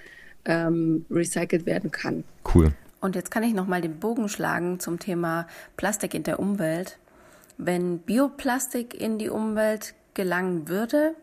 [0.45, 2.23] ähm, recycelt werden kann.
[2.55, 2.73] Cool.
[3.01, 6.97] Und jetzt kann ich noch mal den Bogen schlagen zum Thema Plastik in der Umwelt.
[7.57, 11.15] Wenn Bioplastik in die Umwelt gelangen würde,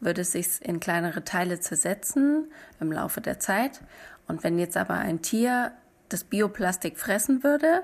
[0.00, 3.80] würde es sich in kleinere Teile zersetzen im Laufe der Zeit.
[4.26, 5.72] Und wenn jetzt aber ein Tier
[6.08, 7.82] das Bioplastik fressen würde,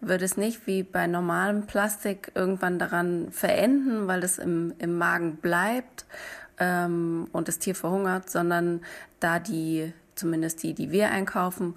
[0.00, 5.36] würde es nicht wie bei normalem Plastik irgendwann daran verenden, weil es im, im Magen
[5.36, 6.04] bleibt
[6.58, 8.82] ähm, und das Tier verhungert, sondern
[9.20, 11.74] da die, zumindest die, die wir einkaufen,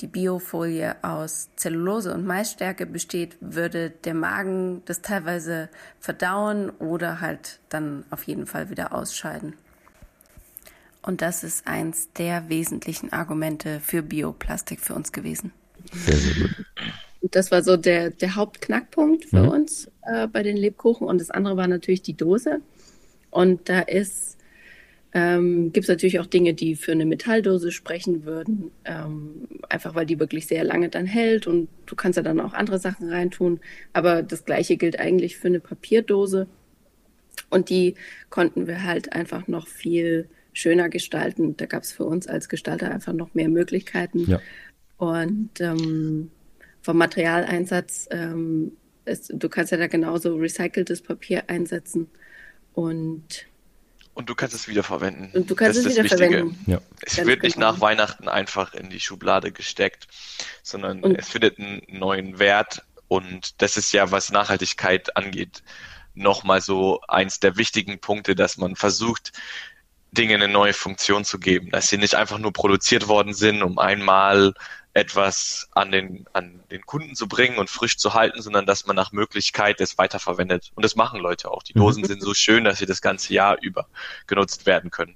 [0.00, 5.68] die Biofolie aus Zellulose und Maisstärke besteht, würde der Magen das teilweise
[6.00, 9.54] verdauen oder halt dann auf jeden Fall wieder ausscheiden.
[11.02, 15.52] Und das ist eins der wesentlichen Argumente für Bioplastik für uns gewesen.
[15.92, 16.66] Sehr, sehr gut.
[17.32, 19.48] Das war so der, der Hauptknackpunkt für mhm.
[19.48, 21.06] uns äh, bei den Lebkuchen.
[21.06, 22.60] Und das andere war natürlich die Dose.
[23.30, 24.35] Und da ist,
[25.16, 28.70] ähm, gibt es natürlich auch Dinge, die für eine Metalldose sprechen würden.
[28.84, 32.52] Ähm, einfach weil die wirklich sehr lange dann hält und du kannst ja dann auch
[32.52, 33.60] andere Sachen reintun.
[33.94, 36.48] Aber das gleiche gilt eigentlich für eine Papierdose.
[37.48, 37.94] Und die
[38.28, 41.56] konnten wir halt einfach noch viel schöner gestalten.
[41.56, 44.30] Da gab es für uns als Gestalter einfach noch mehr Möglichkeiten.
[44.30, 44.42] Ja.
[44.98, 46.30] Und ähm,
[46.82, 48.72] vom Materialeinsatz, ähm,
[49.06, 52.08] ist, du kannst ja da genauso recyceltes Papier einsetzen
[52.74, 53.46] und
[54.16, 55.30] und du kannst es wiederverwenden.
[55.32, 56.58] Und du kannst das es wiederverwenden.
[56.66, 56.80] Ja.
[57.02, 57.72] Es Ganz wird nicht genau.
[57.72, 60.08] nach Weihnachten einfach in die Schublade gesteckt,
[60.62, 62.82] sondern und es findet einen neuen Wert.
[63.08, 65.62] Und das ist ja, was Nachhaltigkeit angeht,
[66.14, 69.32] nochmal so eins der wichtigen Punkte, dass man versucht,
[70.12, 73.78] Dinge eine neue Funktion zu geben, dass sie nicht einfach nur produziert worden sind, um
[73.78, 74.54] einmal
[74.96, 78.96] etwas an den, an den Kunden zu bringen und frisch zu halten, sondern dass man
[78.96, 80.72] nach Möglichkeit es weiterverwendet.
[80.74, 81.62] Und das machen Leute auch.
[81.62, 82.06] Die Dosen mhm.
[82.06, 83.88] sind so schön, dass sie das ganze Jahr über
[84.26, 85.14] genutzt werden können.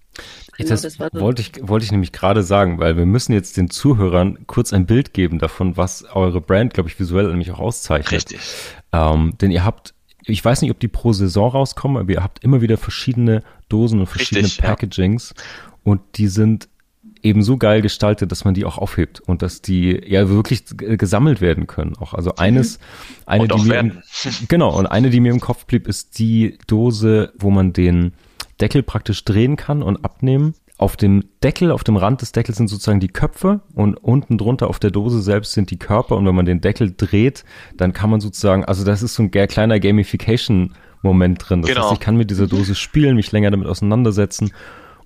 [0.58, 3.70] Genau, das, das wollte ich, wollte ich nämlich gerade sagen, weil wir müssen jetzt den
[3.70, 8.12] Zuhörern kurz ein Bild geben davon, was eure Brand, glaube ich, visuell nämlich auch auszeichnet.
[8.12, 8.40] Richtig.
[8.92, 9.94] Ähm, denn ihr habt
[10.26, 14.00] ich weiß nicht, ob die pro Saison rauskommen, aber ihr habt immer wieder verschiedene Dosen
[14.00, 15.42] und verschiedene Richtig, Packagings ja.
[15.84, 16.68] und die sind
[17.22, 21.40] eben so geil gestaltet, dass man die auch aufhebt und dass die ja wirklich gesammelt
[21.40, 21.96] werden können.
[21.98, 22.84] Auch also eines, mhm.
[23.26, 23.92] eine die mir im,
[24.48, 28.12] genau und eine, die mir im Kopf blieb, ist die Dose, wo man den
[28.60, 30.54] Deckel praktisch drehen kann und abnehmen.
[30.78, 34.68] Auf dem Deckel, auf dem Rand des Deckels sind sozusagen die Köpfe und unten drunter
[34.68, 37.44] auf der Dose selbst sind die Körper und wenn man den Deckel dreht,
[37.76, 41.62] dann kann man sozusagen, also das ist so ein kleiner Gamification Moment drin.
[41.62, 41.84] Das genau.
[41.84, 44.52] heißt, ich kann mit dieser Dose spielen, mich länger damit auseinandersetzen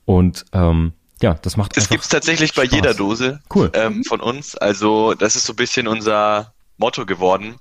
[0.04, 0.92] und ähm,
[1.24, 3.70] ja, das macht Das gibt's tatsächlich bei jeder Dose cool.
[3.72, 4.56] ähm, von uns.
[4.56, 7.56] Also das ist so ein bisschen unser Motto geworden.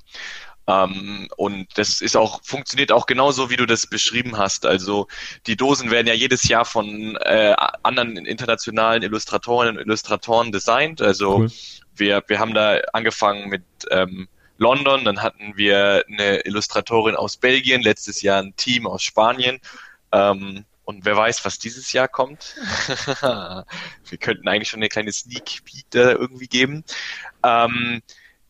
[0.67, 4.65] Ähm, und das ist auch, funktioniert auch genauso, wie du das beschrieben hast.
[4.65, 5.08] Also
[5.47, 11.02] die Dosen werden ja jedes Jahr von äh, anderen internationalen Illustratorinnen und Illustratoren designt.
[11.02, 11.52] Also cool.
[11.95, 17.82] wir, wir haben da angefangen mit ähm, London, dann hatten wir eine Illustratorin aus Belgien,
[17.82, 19.62] letztes Jahr ein Team aus Spanien.
[20.12, 22.55] Ähm, und wer weiß, was dieses Jahr kommt.
[23.21, 26.83] wir könnten eigentlich schon eine kleine Sneak Peek da irgendwie geben.
[27.43, 28.01] Ähm,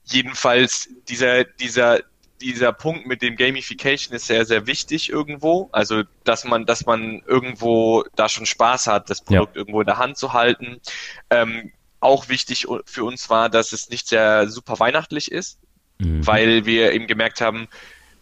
[0.05, 1.99] jedenfalls dieser, dieser,
[2.41, 5.69] dieser Punkt mit dem Gamification ist sehr, sehr wichtig irgendwo.
[5.71, 9.59] Also, dass man, dass man irgendwo da schon Spaß hat, das Produkt ja.
[9.59, 10.81] irgendwo in der Hand zu halten.
[11.29, 15.57] Ähm, auch wichtig für uns war, dass es nicht sehr super weihnachtlich ist,
[15.99, 16.25] mhm.
[16.27, 17.69] weil wir eben gemerkt haben,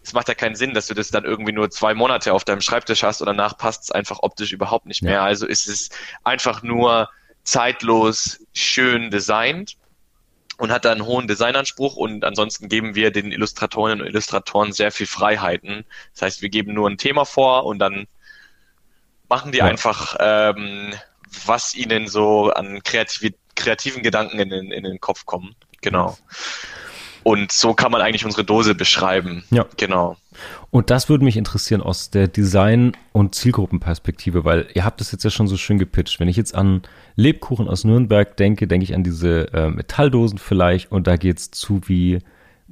[0.02, 2.60] es macht ja keinen Sinn, dass du das dann irgendwie nur zwei Monate auf deinem
[2.60, 5.14] Schreibtisch hast und danach passt es einfach optisch überhaupt nicht mehr.
[5.14, 5.24] Ja.
[5.24, 5.90] Also ist es
[6.24, 7.08] einfach nur
[7.44, 9.76] zeitlos schön designt
[10.58, 14.92] und hat da einen hohen Designanspruch und ansonsten geben wir den Illustratorinnen und Illustratoren sehr
[14.92, 15.84] viel Freiheiten.
[16.14, 18.06] Das heißt, wir geben nur ein Thema vor und dann
[19.28, 19.64] machen die ja.
[19.64, 20.94] einfach, ähm,
[21.46, 25.54] was ihnen so an kreativ kreativen Gedanken in den, in den Kopf kommen.
[25.82, 26.16] Genau.
[27.22, 29.44] Und so kann man eigentlich unsere Dose beschreiben.
[29.50, 29.66] Ja.
[29.76, 30.16] Genau.
[30.70, 35.24] Und das würde mich interessieren aus der Design- und Zielgruppenperspektive, weil ihr habt das jetzt
[35.24, 36.18] ja schon so schön gepitcht.
[36.18, 36.82] Wenn ich jetzt an
[37.14, 41.80] Lebkuchen aus Nürnberg denke, denke ich an diese äh, Metalldosen vielleicht und da geht's zu
[41.86, 42.20] wie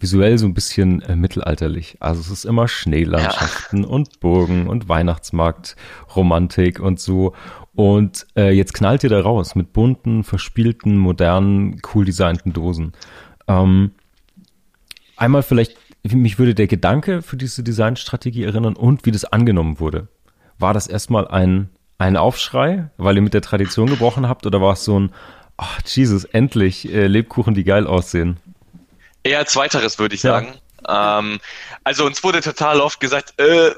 [0.03, 1.97] visuell so ein bisschen äh, mittelalterlich.
[2.01, 3.89] Also es ist immer Schneelandschaften ja.
[3.89, 5.77] und Burgen und Weihnachtsmarkt,
[6.17, 7.35] Romantik und so.
[7.75, 12.93] Und äh, jetzt knallt ihr da raus mit bunten, verspielten, modernen, cool designten Dosen.
[13.47, 13.93] Ähm,
[15.21, 20.09] einmal vielleicht, mich würde der Gedanke für diese Designstrategie erinnern und wie das angenommen wurde.
[20.59, 24.73] War das erstmal ein, ein Aufschrei, weil ihr mit der Tradition gebrochen habt, oder war
[24.73, 25.13] es so ein,
[25.57, 28.39] ach, Jesus, endlich äh, Lebkuchen, die geil aussehen?
[29.23, 30.55] Eher zweiteres, würde ich sagen.
[30.89, 31.19] Ja.
[31.19, 31.41] Ähm,
[31.85, 33.73] also uns wurde total oft gesagt, äh,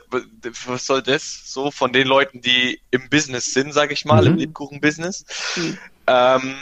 [0.66, 1.52] was soll das?
[1.52, 4.28] So von den Leuten, die im Business sind, sage ich mal, mhm.
[4.28, 5.24] im Lebkuchen-Business.
[5.56, 5.78] Mhm.
[6.06, 6.54] Ähm,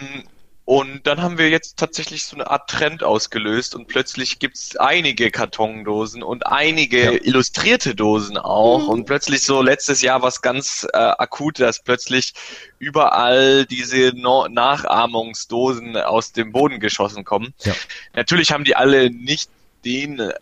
[0.71, 5.33] Und dann haben wir jetzt tatsächlich so eine Art Trend ausgelöst und plötzlich gibt's einige
[5.33, 7.11] Kartondosen und einige ja.
[7.11, 8.85] illustrierte Dosen auch.
[8.85, 8.89] Mhm.
[8.89, 12.35] Und plötzlich so letztes Jahr was ganz äh, akut, dass plötzlich
[12.79, 17.53] überall diese no Nachahmungsdosen aus dem Boden geschossen kommen.
[17.65, 17.75] Ja.
[18.15, 19.51] Natürlich haben die alle nicht
[19.85, 20.33] den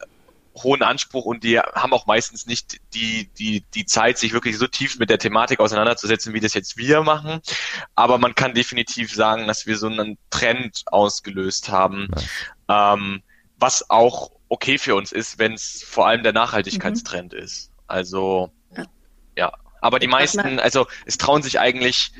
[0.62, 4.66] hohen Anspruch und die haben auch meistens nicht die, die, die Zeit, sich wirklich so
[4.66, 7.40] tief mit der Thematik auseinanderzusetzen, wie das jetzt wir machen.
[7.94, 12.08] Aber man kann definitiv sagen, dass wir so einen Trend ausgelöst haben,
[12.68, 12.94] ja.
[12.94, 13.22] ähm,
[13.58, 17.38] was auch okay für uns ist, wenn es vor allem der Nachhaltigkeitstrend mhm.
[17.38, 17.70] ist.
[17.86, 18.84] Also ja.
[19.36, 19.52] ja.
[19.80, 22.12] Aber die meisten, also es trauen sich eigentlich,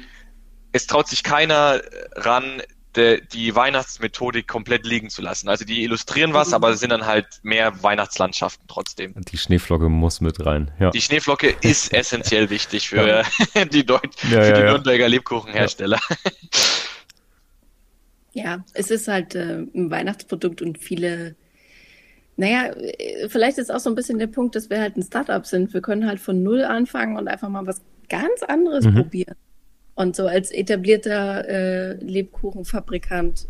[0.72, 1.80] es traut sich keiner
[2.12, 2.62] ran,
[2.98, 5.48] de, die Weihnachtsmethodik komplett liegen zu lassen.
[5.48, 9.14] Also die illustrieren was, aber sind dann halt mehr Weihnachtslandschaften trotzdem.
[9.16, 10.70] Die Schneeflocke muss mit rein.
[10.78, 10.90] Ja.
[10.90, 13.64] Die Schneeflocke ist essentiell wichtig für ja.
[13.72, 16.00] die, Deut ja, für die Nürnberger Lebkuchenhersteller.
[18.34, 18.64] Ja.
[18.74, 21.36] es ist halt äh, ein Weihnachtsprodukt und viele
[22.36, 25.44] naja, äh, vielleicht ist auch so ein bisschen der Punkt, dass wir halt ein Startup
[25.44, 25.74] sind.
[25.74, 28.94] Wir können halt von Null anfangen und einfach mal was ganz anderes mhm.
[28.94, 29.34] probieren.
[29.98, 33.48] Und so als etablierter äh, Lebkuchenfabrikant,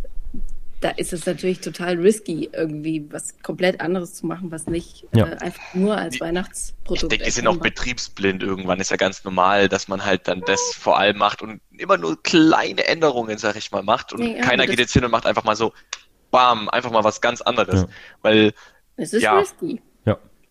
[0.81, 5.27] da ist es natürlich total risky, irgendwie was komplett anderes zu machen, was nicht ja.
[5.27, 7.03] äh, einfach nur als Weihnachtsprodukt.
[7.03, 8.81] Ich denke, die sind auch betriebsblind irgendwann.
[8.81, 12.23] Ist ja ganz normal, dass man halt dann das vor allem macht und immer nur
[12.23, 14.15] kleine Änderungen, sag ich mal, macht.
[14.15, 15.75] Und nee, keiner geht jetzt hin und macht einfach mal so,
[16.31, 17.83] bam, einfach mal was ganz anderes.
[17.83, 17.89] Ja.
[18.23, 18.55] Weil
[18.97, 19.83] es ist ja, risky.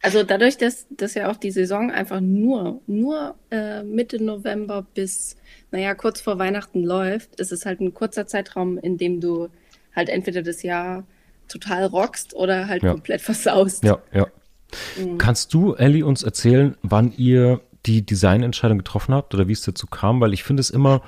[0.08, 5.36] Also dadurch, dass, dass ja auch die Saison einfach nur, nur äh, Mitte November bis,
[5.72, 9.50] naja, kurz vor Weihnachten läuft, ist es halt ein kurzer Zeitraum, in dem du
[9.94, 11.06] halt entweder das Jahr
[11.50, 12.92] total rockst oder halt ja.
[12.92, 13.84] komplett versaust.
[13.84, 14.28] Ja, ja.
[14.98, 15.18] Mhm.
[15.18, 19.88] Kannst du, Ellie, uns erzählen, wann ihr die Designentscheidung getroffen habt oder wie es dazu
[19.88, 20.22] kam?
[20.22, 21.02] Weil ich finde es immer,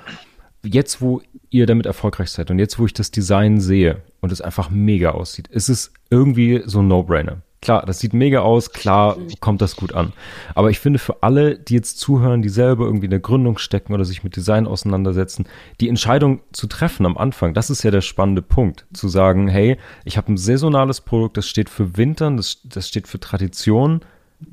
[0.62, 4.42] jetzt wo ihr damit erfolgreich seid und jetzt wo ich das Design sehe und es
[4.42, 7.40] einfach mega aussieht, ist es irgendwie so ein No-Brainer.
[7.62, 10.14] Klar, das sieht mega aus, klar kommt das gut an.
[10.54, 13.92] Aber ich finde für alle, die jetzt zuhören, die selber irgendwie in der Gründung stecken
[13.92, 15.46] oder sich mit Design auseinandersetzen,
[15.78, 18.86] die Entscheidung zu treffen am Anfang, das ist ja der spannende Punkt.
[18.94, 23.06] Zu sagen, hey, ich habe ein saisonales Produkt, das steht für Wintern, das, das steht
[23.06, 24.00] für Tradition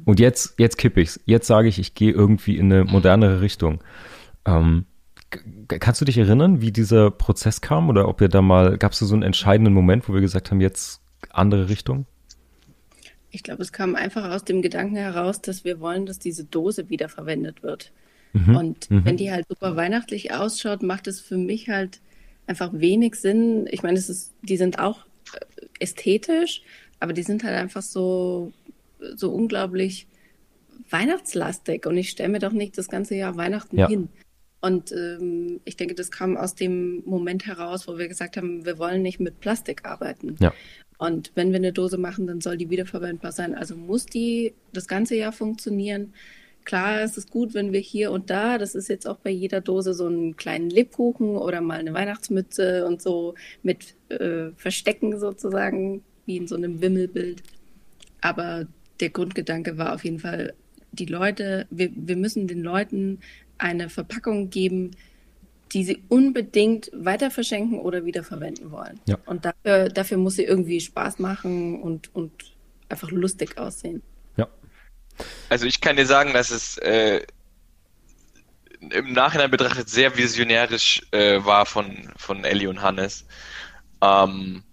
[0.03, 1.17] und jetzt, jetzt kippe ich's.
[1.25, 3.79] Jetzt sage ich, ich gehe irgendwie in eine modernere Richtung.
[4.45, 4.85] Ähm,
[5.67, 8.99] kannst du dich erinnern, wie dieser Prozess kam oder ob ihr da mal, gab es
[8.99, 12.05] da so einen entscheidenden Moment, wo wir gesagt haben, jetzt andere Richtung?
[13.31, 16.89] Ich glaube, es kam einfach aus dem Gedanken heraus, dass wir wollen, dass diese Dose
[16.89, 17.91] wiederverwendet wird.
[18.33, 18.55] Mhm.
[18.55, 19.05] Und mhm.
[19.05, 21.99] wenn die halt super weihnachtlich ausschaut, macht es für mich halt
[22.45, 23.67] einfach wenig Sinn.
[23.69, 26.61] Ich meine, es ist, die sind auch äh, ästhetisch,
[26.99, 28.53] aber die sind halt einfach so,
[29.15, 30.07] so unglaublich
[30.89, 31.85] weihnachtslastig.
[31.85, 33.87] Und ich stelle mir doch nicht das ganze Jahr Weihnachten ja.
[33.87, 34.09] hin.
[34.59, 38.79] Und ähm, ich denke, das kam aus dem Moment heraus, wo wir gesagt haben, wir
[38.79, 40.35] wollen nicht mit Plastik arbeiten.
[40.39, 40.53] Ja.
[40.97, 43.53] Und wenn wir eine Dose machen, dann soll die wiederverwendbar sein.
[43.53, 46.13] Also muss die das ganze Jahr funktionieren.
[46.65, 49.61] Klar, es ist gut, wenn wir hier und da, das ist jetzt auch bei jeder
[49.61, 56.03] Dose so einen kleinen Lebkuchen oder mal eine Weihnachtsmütze und so mit äh, Verstecken sozusagen,
[56.25, 57.41] wie in so einem Wimmelbild.
[58.19, 58.67] Aber
[58.99, 60.53] der Grundgedanke war auf jeden Fall,
[60.91, 63.19] die Leute, wir, wir müssen den Leuten
[63.57, 64.91] eine Verpackung geben,
[65.73, 68.99] die sie unbedingt weiter verschenken oder wiederverwenden wollen.
[69.05, 69.17] Ja.
[69.25, 72.31] Und dafür, dafür muss sie irgendwie Spaß machen und, und
[72.89, 74.01] einfach lustig aussehen.
[74.37, 74.47] Ja.
[75.49, 77.21] Also ich kann dir sagen, dass es äh,
[78.79, 83.25] im Nachhinein betrachtet sehr visionärisch äh, war von, von Ellie und Hannes.
[84.01, 84.63] Ähm,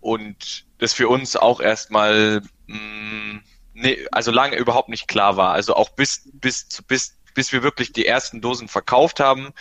[0.00, 3.40] und das für uns auch erstmal mm,
[3.74, 5.52] nee, also lange überhaupt nicht klar war.
[5.52, 9.52] Also auch bis, bis, bis, bis wir wirklich die ersten Dosen verkauft haben,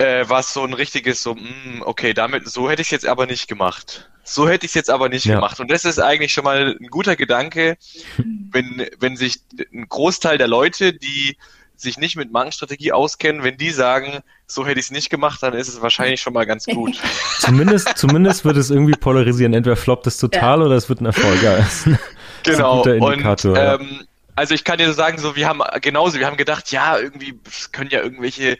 [0.00, 2.90] äh, war es so ein richtiges, so, mh, mm, okay, damit, so hätte ich es
[2.90, 4.10] jetzt aber nicht gemacht.
[4.24, 5.34] So hätte ich es jetzt aber nicht ja.
[5.34, 5.60] gemacht.
[5.60, 7.76] Und das ist eigentlich schon mal ein guter Gedanke,
[8.50, 9.40] wenn, wenn sich
[9.72, 11.36] ein Großteil der Leute, die
[11.76, 15.54] sich nicht mit Markenstrategie auskennen, wenn die sagen, so hätte ich es nicht gemacht, dann
[15.54, 16.98] ist es wahrscheinlich schon mal ganz gut.
[17.38, 19.54] zumindest, zumindest wird es irgendwie polarisieren.
[19.54, 20.66] Entweder floppt es total ja.
[20.66, 21.42] oder es wird ein Erfolg.
[21.42, 21.66] Ja,
[22.42, 22.82] genau.
[22.82, 26.70] Und, ähm, also ich kann dir so sagen, so wir haben genauso, wir haben gedacht,
[26.70, 27.38] ja, irgendwie
[27.72, 28.58] können ja irgendwelche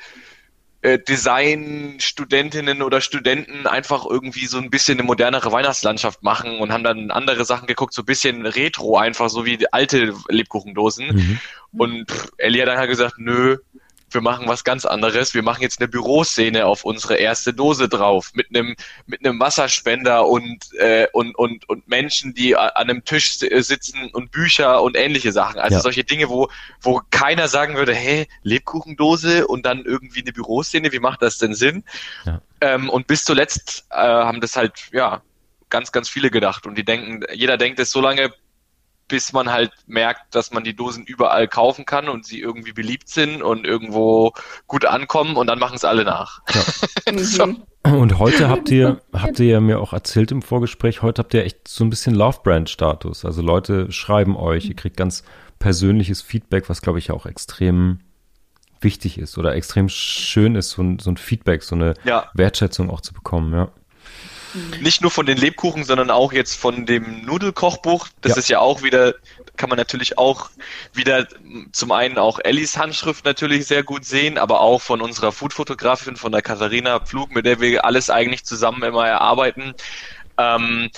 [0.82, 6.84] äh, Design-Studentinnen oder Studenten einfach irgendwie so ein bisschen eine modernere Weihnachtslandschaft machen und haben
[6.84, 11.14] dann andere Sachen geguckt, so ein bisschen retro einfach, so wie alte Lebkuchendosen.
[11.14, 11.40] Mhm.
[11.72, 12.06] Und
[12.38, 13.58] Ellie hat dann halt gesagt, nö,
[14.14, 15.34] wir machen was ganz anderes.
[15.34, 20.26] Wir machen jetzt eine Büroszene auf unsere erste Dose drauf mit einem mit einem Wasserspender
[20.26, 25.32] und äh, und und und Menschen, die an einem Tisch sitzen und Bücher und ähnliche
[25.32, 25.60] Sachen.
[25.60, 25.80] Also ja.
[25.80, 26.48] solche Dinge, wo
[26.80, 30.92] wo keiner sagen würde, hey Lebkuchendose und dann irgendwie eine Büroszene.
[30.92, 31.84] Wie macht das denn Sinn?
[32.24, 32.40] Ja.
[32.60, 35.22] Ähm, und bis zuletzt äh, haben das halt ja
[35.68, 38.32] ganz ganz viele gedacht und die denken, jeder denkt es so lange
[39.10, 43.08] bis man halt merkt, dass man die Dosen überall kaufen kann und sie irgendwie beliebt
[43.08, 44.32] sind und irgendwo
[44.68, 46.40] gut ankommen und dann machen es alle nach.
[46.54, 47.18] Ja.
[47.18, 47.56] so.
[47.82, 51.44] Und heute habt ihr, habt ihr ja mir auch erzählt im Vorgespräch, heute habt ihr
[51.44, 53.24] echt so ein bisschen Love-Brand-Status.
[53.24, 55.24] Also Leute schreiben euch, ihr kriegt ganz
[55.58, 57.98] persönliches Feedback, was glaube ich auch extrem
[58.80, 62.30] wichtig ist oder extrem schön ist, so ein, so ein Feedback, so eine ja.
[62.34, 63.68] Wertschätzung auch zu bekommen, ja.
[64.54, 64.82] Mhm.
[64.82, 68.08] Nicht nur von den Lebkuchen, sondern auch jetzt von dem Nudelkochbuch.
[68.20, 68.38] Das ja.
[68.38, 69.14] ist ja auch wieder,
[69.56, 70.50] kann man natürlich auch
[70.92, 71.26] wieder
[71.72, 76.32] zum einen auch Ellis Handschrift natürlich sehr gut sehen, aber auch von unserer Foodfotografin, von
[76.32, 79.74] der Katharina Pflug, mit der wir alles eigentlich zusammen immer erarbeiten.
[80.38, 80.90] Ähm,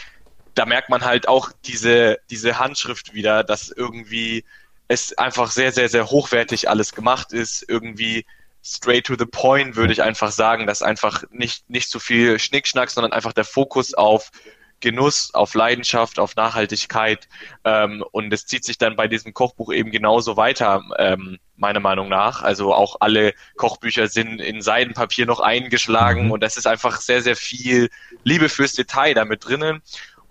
[0.55, 4.45] da merkt man halt auch diese, diese Handschrift wieder, dass irgendwie
[4.89, 8.27] es einfach sehr, sehr, sehr hochwertig alles gemacht ist, irgendwie
[8.63, 12.91] straight to the point, würde ich einfach sagen, dass einfach nicht, nicht so viel Schnickschnack,
[12.91, 14.31] sondern einfach der Fokus auf
[14.83, 17.29] Genuss, auf Leidenschaft, auf Nachhaltigkeit.
[17.65, 22.09] Ähm, und es zieht sich dann bei diesem Kochbuch eben genauso weiter, ähm, meiner Meinung
[22.09, 22.43] nach.
[22.43, 26.33] Also auch alle Kochbücher sind in Seidenpapier noch eingeschlagen mhm.
[26.33, 27.89] und das ist einfach sehr, sehr viel
[28.25, 29.83] Liebe fürs Detail damit drinnen.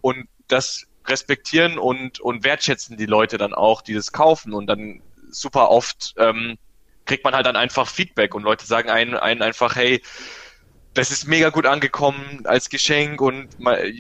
[0.01, 5.01] Und das respektieren und, und wertschätzen die Leute dann auch, die das kaufen und dann
[5.31, 6.57] super oft ähm,
[7.11, 10.01] kriegt man halt dann einfach Feedback und Leute sagen einen, einen einfach, hey,
[10.93, 13.91] das ist mega gut angekommen als Geschenk und mal,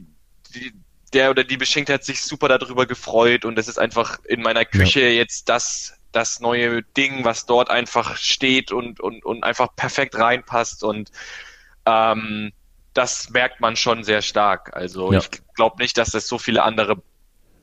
[0.55, 0.71] die,
[1.11, 4.63] der oder die Beschenkte hat sich super darüber gefreut und das ist einfach in meiner
[4.63, 5.09] Küche ja.
[5.09, 10.81] jetzt das, das neue Ding, was dort einfach steht und, und, und einfach perfekt reinpasst
[10.81, 11.11] und
[11.85, 12.53] ähm,
[12.93, 14.73] das merkt man schon sehr stark.
[14.73, 15.19] Also ja.
[15.19, 17.03] ich glaube nicht, dass das so viele andere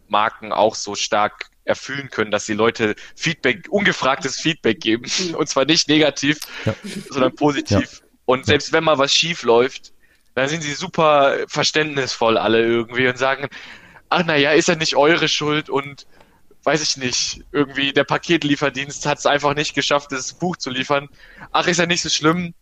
[0.09, 5.05] Marken auch so stark erfüllen können, dass die Leute Feedback, ungefragtes Feedback geben.
[5.35, 6.75] Und zwar nicht negativ, ja.
[7.11, 8.01] sondern positiv.
[8.01, 8.09] Ja.
[8.25, 9.93] Und selbst wenn mal was schief läuft,
[10.35, 13.49] dann sind sie super verständnisvoll alle irgendwie und sagen,
[14.09, 16.07] ach naja, ist ja nicht eure Schuld und
[16.65, 21.09] weiß ich nicht, irgendwie der Paketlieferdienst hat es einfach nicht geschafft, das Buch zu liefern.
[21.53, 22.55] Ach, ist ja nicht so schlimm,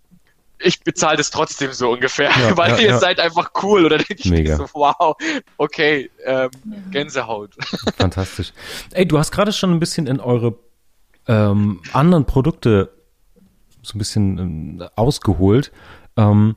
[0.59, 2.98] ich bezahle das trotzdem so ungefähr, ja, weil ja, ihr ja.
[2.98, 3.84] seid einfach cool.
[3.84, 4.57] Oder denke ich Mega.
[4.57, 5.16] so, wow,
[5.57, 6.50] okay, ähm,
[6.90, 7.54] Gänsehaut.
[7.96, 8.52] Fantastisch.
[8.92, 10.59] Ey, du hast gerade schon ein bisschen in eure
[11.28, 12.92] ähm, anderen Produkte
[13.82, 15.72] so ein bisschen ähm, ausgeholt.
[16.16, 16.57] Ähm,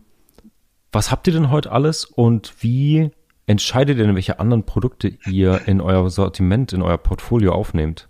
[0.92, 3.12] was habt ihr denn heute alles und wie
[3.46, 8.08] entscheidet ihr denn, welche anderen Produkte ihr in euer Sortiment, in euer Portfolio aufnehmt?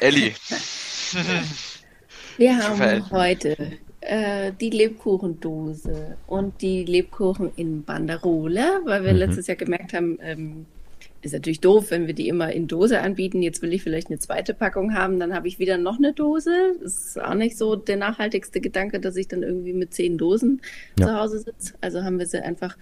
[0.00, 0.34] Elli.
[2.38, 3.56] Wir haben heute
[4.00, 9.18] äh, die Lebkuchendose und die Lebkuchen in Banderole, weil wir mhm.
[9.18, 10.66] letztes Jahr gemerkt haben, ähm,
[11.20, 13.42] ist natürlich doof, wenn wir die immer in Dose anbieten.
[13.42, 16.76] Jetzt will ich vielleicht eine zweite Packung haben, dann habe ich wieder noch eine Dose.
[16.80, 20.60] Das ist auch nicht so der nachhaltigste Gedanke, dass ich dann irgendwie mit zehn Dosen
[20.96, 21.06] ja.
[21.06, 21.74] zu Hause sitze.
[21.80, 22.76] Also haben wir sie einfach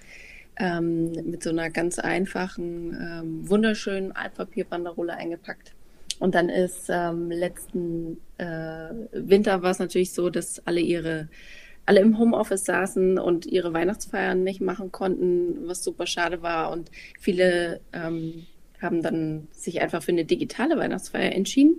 [0.58, 5.72] ähm, mit so einer ganz einfachen, ähm, wunderschönen Altpapierbanderole eingepackt.
[6.18, 11.28] Und dann ist ähm, letzten äh, Winter war es natürlich so, dass alle ihre
[11.86, 16.72] alle im Homeoffice saßen und ihre Weihnachtsfeiern nicht machen konnten, was super schade war.
[16.72, 16.90] Und
[17.20, 18.46] viele ähm,
[18.82, 21.76] haben dann sich einfach für eine digitale Weihnachtsfeier entschieden.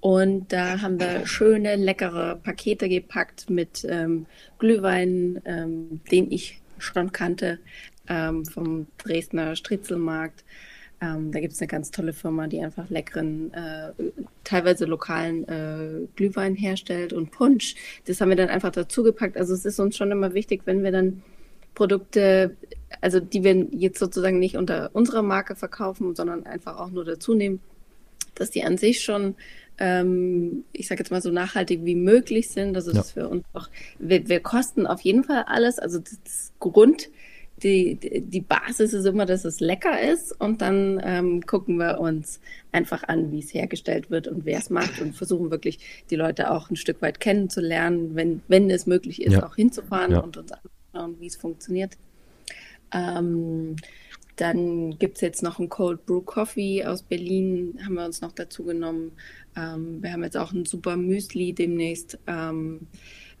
[0.00, 4.26] Und da haben wir schöne, leckere Pakete gepackt mit ähm,
[4.58, 7.58] Glühwein, ähm, den ich schon kannte,
[8.08, 10.44] ähm, vom Dresdner Stritzelmarkt.
[11.02, 13.92] Ähm, da gibt es eine ganz tolle Firma, die einfach leckeren, äh,
[14.44, 17.74] teilweise lokalen äh, Glühwein herstellt und Punsch.
[18.06, 19.36] Das haben wir dann einfach dazugepackt.
[19.36, 21.22] Also es ist uns schon immer wichtig, wenn wir dann
[21.74, 22.56] Produkte,
[23.00, 27.34] also die wir jetzt sozusagen nicht unter unserer Marke verkaufen, sondern einfach auch nur dazu
[27.34, 27.58] nehmen,
[28.36, 29.34] dass die an sich schon,
[29.78, 32.76] ähm, ich sage jetzt mal so nachhaltig wie möglich sind.
[32.76, 33.22] Also das ja.
[33.22, 35.80] für uns auch, wir, wir kosten auf jeden Fall alles.
[35.80, 37.08] Also das Grund,
[37.62, 42.40] die, die Basis ist immer, dass es lecker ist und dann ähm, gucken wir uns
[42.72, 45.78] einfach an, wie es hergestellt wird und wer es macht und versuchen wirklich
[46.10, 49.46] die Leute auch ein Stück weit kennenzulernen, wenn, wenn es möglich ist, ja.
[49.46, 50.20] auch hinzufahren ja.
[50.20, 51.96] und uns anschauen, wie es funktioniert.
[52.92, 53.76] Ähm,
[54.36, 58.32] dann gibt es jetzt noch einen Cold Brew Coffee aus Berlin, haben wir uns noch
[58.32, 59.12] dazu genommen.
[59.56, 62.18] Ähm, wir haben jetzt auch ein super Müsli demnächst.
[62.26, 62.86] Ähm,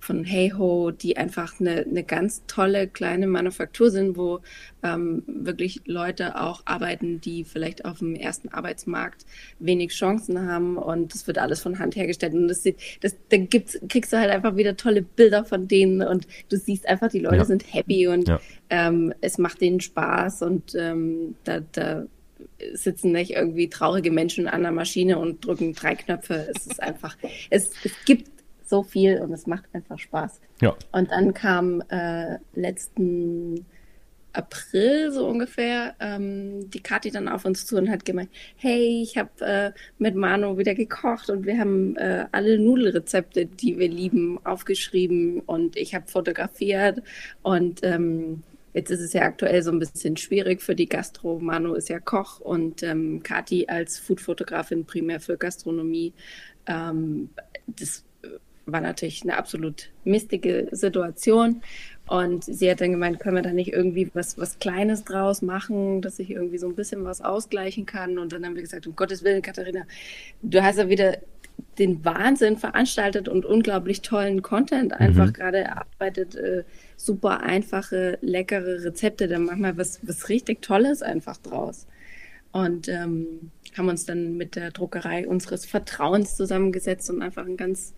[0.02, 4.40] von Hey Ho, die einfach eine, eine ganz tolle kleine Manufaktur sind, wo
[4.82, 9.24] ähm, wirklich Leute auch arbeiten, die vielleicht auf dem ersten Arbeitsmarkt
[9.60, 12.64] wenig Chancen haben und es wird alles von Hand hergestellt und das,
[13.00, 16.88] das, da gibt's, kriegst du halt einfach wieder tolle Bilder von denen und du siehst
[16.88, 17.44] einfach, die Leute ja.
[17.44, 18.40] sind happy und ja.
[18.70, 22.06] ähm, es macht denen Spaß und ähm, da, da
[22.74, 26.48] sitzen nicht irgendwie traurige Menschen an der Maschine und drücken drei Knöpfe.
[26.54, 27.16] Es ist einfach,
[27.50, 28.41] es, es gibt
[28.72, 30.40] so viel und es macht einfach Spaß.
[30.62, 30.74] Ja.
[30.92, 33.66] Und dann kam äh, letzten
[34.32, 39.18] April so ungefähr ähm, die Kathi dann auf uns zu und hat gemeint, hey, ich
[39.18, 44.38] habe äh, mit Manu wieder gekocht und wir haben äh, alle Nudelrezepte, die wir lieben,
[44.46, 47.02] aufgeschrieben und ich habe fotografiert
[47.42, 48.42] und ähm,
[48.74, 51.38] Jetzt ist es ja aktuell so ein bisschen schwierig für die Gastro.
[51.38, 56.14] Manu ist ja Koch und ähm, Kati als Foodfotografin primär für Gastronomie.
[56.66, 57.28] Ähm,
[57.66, 58.02] das
[58.66, 61.62] war natürlich eine absolut mistige Situation.
[62.06, 66.02] Und sie hat dann gemeint, können wir da nicht irgendwie was, was Kleines draus machen,
[66.02, 68.18] dass ich irgendwie so ein bisschen was ausgleichen kann.
[68.18, 69.82] Und dann haben wir gesagt, um Gottes Willen, Katharina,
[70.42, 71.18] du hast ja wieder
[71.78, 75.32] den Wahnsinn veranstaltet und unglaublich tollen Content einfach mhm.
[75.32, 76.34] gerade erarbeitet.
[76.34, 76.64] Äh,
[76.96, 81.86] super einfache, leckere Rezepte, dann manchmal was, was richtig Tolles einfach draus.
[82.52, 87.94] Und ähm, haben uns dann mit der Druckerei unseres Vertrauens zusammengesetzt und einfach ein ganz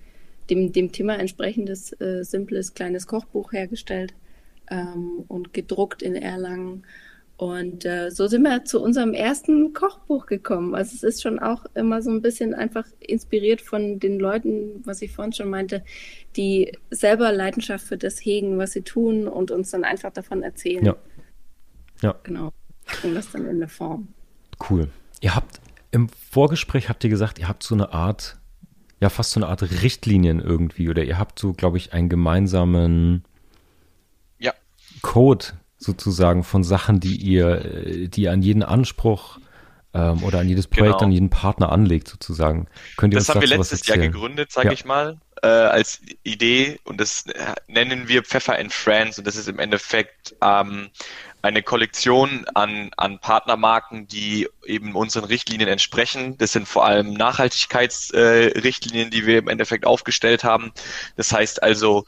[0.51, 4.15] dem, dem Thema entsprechendes, äh, simples, kleines Kochbuch hergestellt
[4.71, 6.85] ähm, und gedruckt in Erlangen
[7.37, 10.75] und äh, so sind wir zu unserem ersten Kochbuch gekommen.
[10.75, 15.03] Also es ist schon auch immer so ein bisschen einfach inspiriert von den Leuten, was
[15.03, 15.85] ich vorhin schon meinte,
[16.37, 20.85] die selber Leidenschaft für das hegen, was sie tun und uns dann einfach davon erzählen.
[20.85, 20.97] Ja.
[22.03, 22.15] Ja.
[22.23, 22.53] Genau.
[23.03, 24.09] Und das dann in der Form.
[24.71, 24.89] Cool.
[25.21, 28.37] Ihr habt im Vorgespräch habt ihr gesagt, ihr habt so eine Art,
[29.01, 33.25] ja, fast so eine Art Richtlinien irgendwie oder ihr habt so, glaube ich, einen gemeinsamen
[34.39, 34.53] ja.
[35.03, 35.47] Code
[35.79, 39.39] sozusagen von Sachen, die ihr, äh, die ihr an jeden Anspruch
[39.93, 41.07] ähm, oder an jedes Projekt, genau.
[41.07, 42.67] an jeden Partner anlegt, sozusagen.
[42.97, 44.73] Könnt ihr das uns haben wir letztes Jahr gegründet, sage ja.
[44.73, 49.37] ich mal, äh, als Idee und das äh, nennen wir Pfeffer and Friends und das
[49.37, 50.89] ist im Endeffekt ähm,
[51.45, 56.39] eine Kollektion an, an Partnermarken, die eben unseren Richtlinien entsprechen.
[56.39, 60.73] Das sind vor allem Nachhaltigkeitsrichtlinien, äh, die wir im Endeffekt aufgestellt haben.
[61.17, 62.07] Das heißt also,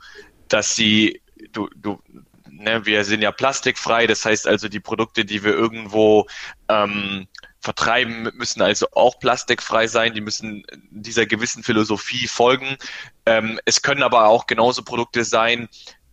[0.49, 1.21] dass sie,
[1.53, 2.01] du, du,
[2.49, 6.27] ne, wir sind ja plastikfrei, das heißt also die Produkte, die wir irgendwo
[6.71, 7.27] ähm,
[7.61, 12.79] vertreiben, müssen also auch plastikfrei sein, die müssen dieser gewissen Philosophie folgen.
[13.27, 15.69] Ähm, es können aber auch genauso Produkte sein,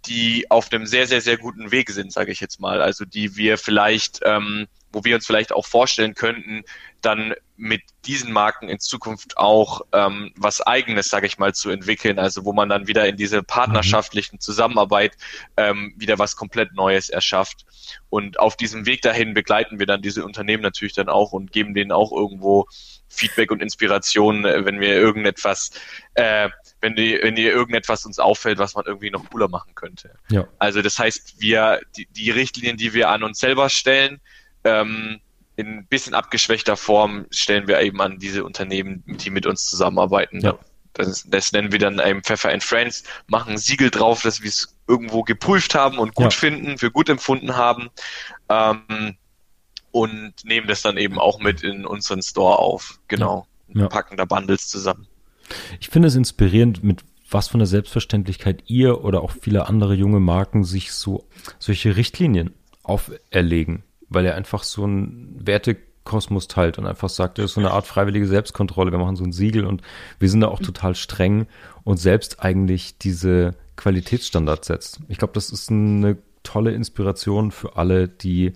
[0.05, 2.81] die auf einem sehr, sehr, sehr guten Weg sind, sage ich jetzt mal.
[2.81, 6.63] Also die wir vielleicht, ähm, wo wir uns vielleicht auch vorstellen könnten,
[7.01, 12.19] dann mit diesen Marken in Zukunft auch ähm, was eigenes, sage ich mal, zu entwickeln.
[12.19, 15.15] Also wo man dann wieder in diese partnerschaftlichen Zusammenarbeit
[15.57, 17.65] ähm, wieder was komplett Neues erschafft.
[18.09, 21.73] Und auf diesem Weg dahin begleiten wir dann diese Unternehmen natürlich dann auch und geben
[21.73, 22.67] denen auch irgendwo
[23.13, 25.71] Feedback und Inspiration, äh, wenn wir irgendetwas,
[26.15, 26.49] äh,
[26.83, 30.15] wenn, die, wenn dir irgendetwas uns auffällt, was man irgendwie noch cooler machen könnte.
[30.29, 30.45] Ja.
[30.59, 34.19] Also das heißt, wir die, die Richtlinien, die wir an uns selber stellen,
[34.65, 35.21] ähm,
[35.55, 40.41] in ein bisschen abgeschwächter Form stellen wir eben an diese Unternehmen, die mit uns zusammenarbeiten.
[40.41, 40.59] Ja.
[40.91, 44.75] Das, das nennen wir dann eben Pfeffer and Friends, machen Siegel drauf, dass wir es
[44.85, 46.29] irgendwo geprüft haben und gut ja.
[46.31, 47.89] finden, für gut empfunden haben.
[48.49, 49.15] Ähm,
[49.91, 52.99] und nehmen das dann eben auch mit in unseren Store auf.
[53.07, 53.47] Genau.
[53.69, 53.87] Ja.
[53.87, 55.07] Packen da Bundles zusammen.
[55.79, 60.19] Ich finde es inspirierend, mit was von der Selbstverständlichkeit ihr oder auch viele andere junge
[60.19, 61.25] Marken sich so
[61.57, 63.83] solche Richtlinien auferlegen
[64.13, 67.87] weil er einfach so ein Wertekosmos teilt und einfach sagt, das ist so eine Art
[67.87, 68.91] freiwillige Selbstkontrolle.
[68.91, 69.81] Wir machen so ein Siegel und
[70.19, 71.47] wir sind da auch total streng
[71.83, 74.99] und selbst eigentlich diese Qualitätsstandards setzt.
[75.07, 78.53] Ich glaube, das ist eine tolle Inspiration für alle, die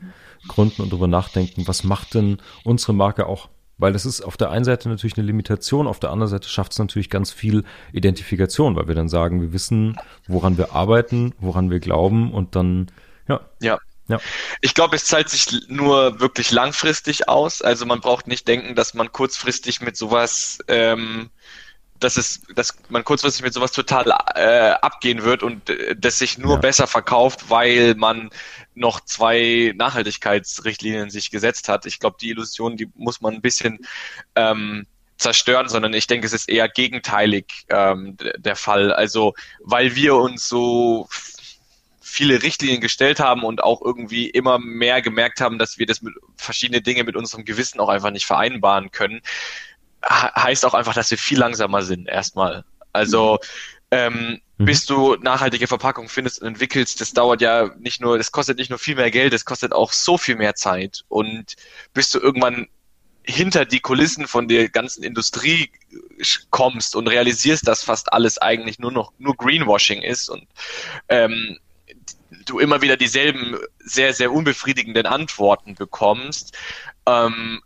[0.47, 4.49] gründen und darüber nachdenken, was macht denn unsere Marke auch weil das ist auf der
[4.49, 7.63] einen Seite natürlich eine Limitation, auf der anderen Seite schafft es natürlich ganz viel
[7.93, 9.97] Identifikation, weil wir dann sagen, wir wissen,
[10.27, 12.91] woran wir arbeiten, woran wir glauben und dann,
[13.27, 13.41] ja.
[13.61, 14.19] Ja, ja.
[14.61, 17.61] Ich glaube, es zahlt sich nur wirklich langfristig aus.
[17.61, 21.29] Also man braucht nicht denken, dass man kurzfristig mit sowas, ähm,
[21.99, 26.37] dass es, dass man kurzfristig mit sowas total äh, abgehen wird und äh, das sich
[26.37, 26.59] nur ja.
[26.59, 28.29] besser verkauft, weil man
[28.75, 31.85] noch zwei Nachhaltigkeitsrichtlinien sich gesetzt hat.
[31.85, 33.79] Ich glaube, die Illusion, die muss man ein bisschen
[34.35, 34.85] ähm,
[35.17, 38.91] zerstören, sondern ich denke, es ist eher gegenteilig ähm, der Fall.
[38.93, 41.07] Also weil wir uns so
[42.17, 46.13] viele Richtlinien gestellt haben und auch irgendwie immer mehr gemerkt haben, dass wir das mit
[46.35, 49.21] verschiedene Dinge mit unserem Gewissen auch einfach nicht vereinbaren können,
[50.05, 52.63] heißt auch einfach, dass wir viel langsamer sind erstmal.
[52.93, 53.39] Also
[53.91, 54.65] ähm, mhm.
[54.65, 58.69] bis du nachhaltige Verpackung findest und entwickelst, das dauert ja nicht nur, das kostet nicht
[58.69, 61.03] nur viel mehr Geld, das kostet auch so viel mehr Zeit.
[61.07, 61.55] Und
[61.93, 62.67] bis du irgendwann
[63.23, 65.71] hinter die Kulissen von der ganzen Industrie
[66.49, 70.47] kommst und realisierst, dass fast alles eigentlich nur noch nur Greenwashing ist und
[71.09, 71.57] ähm,
[72.45, 76.57] du immer wieder dieselben sehr, sehr unbefriedigenden Antworten bekommst,
[77.05, 77.61] ähm,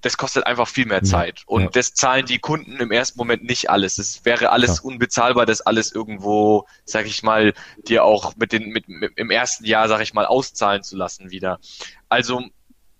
[0.00, 1.42] das kostet einfach viel mehr Zeit.
[1.46, 1.68] Und ja.
[1.70, 3.98] das zahlen die Kunden im ersten Moment nicht alles.
[3.98, 4.82] Es wäre alles ja.
[4.84, 7.52] unbezahlbar, das alles irgendwo, sag ich mal,
[7.86, 11.30] dir auch mit den, mit, mit im ersten Jahr, sag ich mal, auszahlen zu lassen
[11.30, 11.60] wieder.
[12.08, 12.42] Also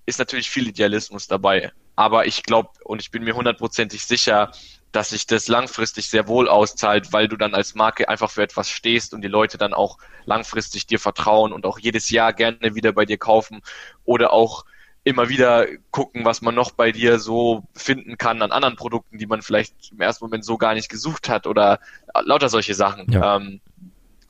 [0.07, 1.73] ist natürlich viel Idealismus dabei.
[1.97, 4.53] Aber ich glaube und ich bin mir hundertprozentig sicher,
[4.93, 8.69] dass sich das langfristig sehr wohl auszahlt, weil du dann als Marke einfach für etwas
[8.69, 12.93] stehst und die Leute dann auch langfristig dir vertrauen und auch jedes Jahr gerne wieder
[12.93, 13.63] bei dir kaufen
[14.05, 14.65] oder auch
[15.05, 19.27] immer wieder gucken, was man noch bei dir so finden kann an anderen Produkten, die
[19.27, 21.81] man vielleicht im ersten Moment so gar nicht gesucht hat oder
[22.25, 23.11] lauter solche Sachen.
[23.11, 23.37] Ja.
[23.37, 23.61] Ähm,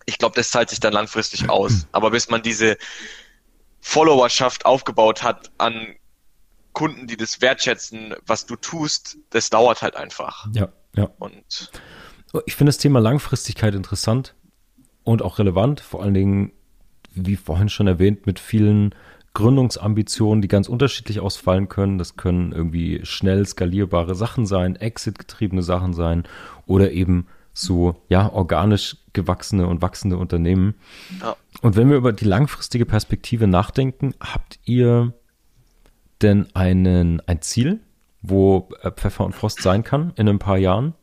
[0.07, 1.87] ich glaube, das zahlt sich dann langfristig aus.
[1.93, 2.77] Aber bis man diese
[3.81, 5.97] Followerschaft aufgebaut hat an
[6.73, 10.47] Kunden, die das wertschätzen, was du tust, das dauert halt einfach.
[10.53, 11.11] Ja, ja.
[11.19, 11.71] Und
[12.47, 14.35] ich finde das Thema Langfristigkeit interessant
[15.03, 16.53] und auch relevant, vor allen Dingen,
[17.13, 18.95] wie vorhin schon erwähnt, mit vielen
[19.35, 21.99] Gründungsambitionen, die ganz unterschiedlich ausfallen können.
[21.99, 26.25] Das können irgendwie schnell skalierbare Sachen sein, Exit-getriebene Sachen sein
[26.67, 30.75] oder eben so, ja, organisch gewachsene und wachsende Unternehmen.
[31.21, 31.37] Ja.
[31.63, 35.13] Und wenn wir über die langfristige Perspektive nachdenken, habt ihr
[36.23, 37.81] denn einen, ein Ziel,
[38.23, 40.95] wo äh, Pfeffer und Frost sein kann in ein paar Jahren?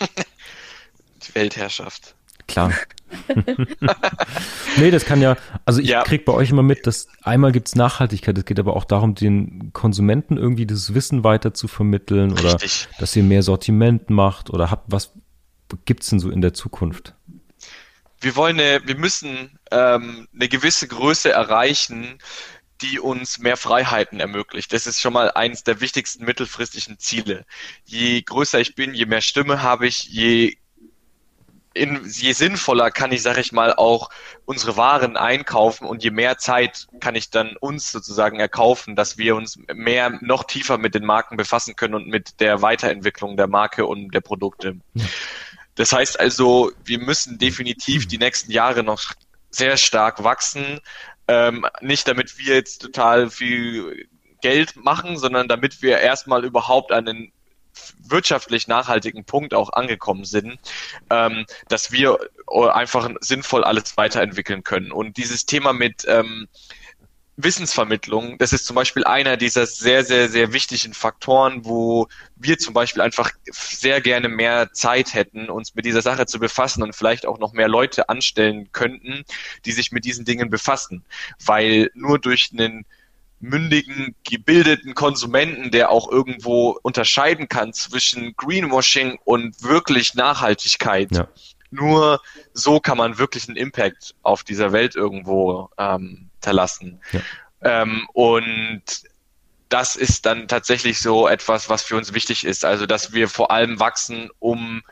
[1.22, 2.14] Die Weltherrschaft.
[2.50, 2.72] Klar.
[4.76, 6.02] nee, das kann ja, also ich ja.
[6.02, 9.14] krieg bei euch immer mit, dass einmal gibt es Nachhaltigkeit, es geht aber auch darum,
[9.14, 12.88] den Konsumenten irgendwie das Wissen weiter zu vermitteln oder Richtig.
[12.98, 15.12] dass ihr mehr Sortiment macht oder habt, was
[15.84, 17.14] gibt es denn so in der Zukunft?
[18.20, 22.18] Wir wollen eine, wir müssen ähm, eine gewisse Größe erreichen,
[22.82, 24.72] die uns mehr Freiheiten ermöglicht.
[24.72, 27.44] Das ist schon mal eines der wichtigsten mittelfristigen Ziele.
[27.84, 30.56] Je größer ich bin, je mehr Stimme habe ich, je
[31.72, 34.10] in, je sinnvoller kann ich, sag ich mal, auch
[34.44, 39.36] unsere Waren einkaufen und je mehr Zeit kann ich dann uns sozusagen erkaufen, dass wir
[39.36, 43.86] uns mehr, noch tiefer mit den Marken befassen können und mit der Weiterentwicklung der Marke
[43.86, 44.76] und der Produkte.
[45.76, 49.14] Das heißt also, wir müssen definitiv die nächsten Jahre noch
[49.50, 50.80] sehr stark wachsen,
[51.28, 54.08] ähm, nicht damit wir jetzt total viel
[54.40, 57.32] Geld machen, sondern damit wir erstmal überhaupt einen
[57.98, 60.58] wirtschaftlich nachhaltigen Punkt auch angekommen sind,
[61.10, 62.18] ähm, dass wir
[62.72, 64.92] einfach sinnvoll alles weiterentwickeln können.
[64.92, 66.48] Und dieses Thema mit ähm,
[67.44, 72.74] Wissensvermittlung, das ist zum Beispiel einer dieser sehr, sehr, sehr wichtigen Faktoren, wo wir zum
[72.74, 77.26] Beispiel einfach sehr gerne mehr Zeit hätten, uns mit dieser Sache zu befassen und vielleicht
[77.26, 79.24] auch noch mehr Leute anstellen könnten,
[79.64, 81.04] die sich mit diesen Dingen befassen.
[81.44, 82.84] Weil nur durch einen
[83.40, 91.10] mündigen, gebildeten Konsumenten, der auch irgendwo unterscheiden kann zwischen Greenwashing und wirklich Nachhaltigkeit.
[91.12, 91.28] Ja.
[91.70, 92.20] Nur
[92.52, 97.00] so kann man wirklich einen Impact auf dieser Welt irgendwo ähm, hinterlassen.
[97.12, 97.20] Ja.
[97.62, 98.82] Ähm, und
[99.68, 102.64] das ist dann tatsächlich so etwas, was für uns wichtig ist.
[102.64, 104.82] Also, dass wir vor allem wachsen, um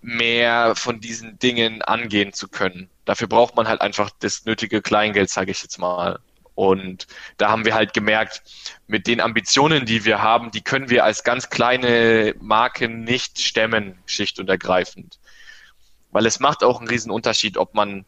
[0.00, 2.88] mehr von diesen Dingen angehen zu können.
[3.04, 6.20] Dafür braucht man halt einfach das nötige Kleingeld, sage ich jetzt mal.
[6.58, 7.06] Und
[7.36, 8.42] da haben wir halt gemerkt,
[8.88, 13.96] mit den Ambitionen, die wir haben, die können wir als ganz kleine Marke nicht stemmen,
[14.06, 15.20] schlicht und ergreifend.
[16.10, 18.04] Weil es macht auch einen riesen Unterschied, ob man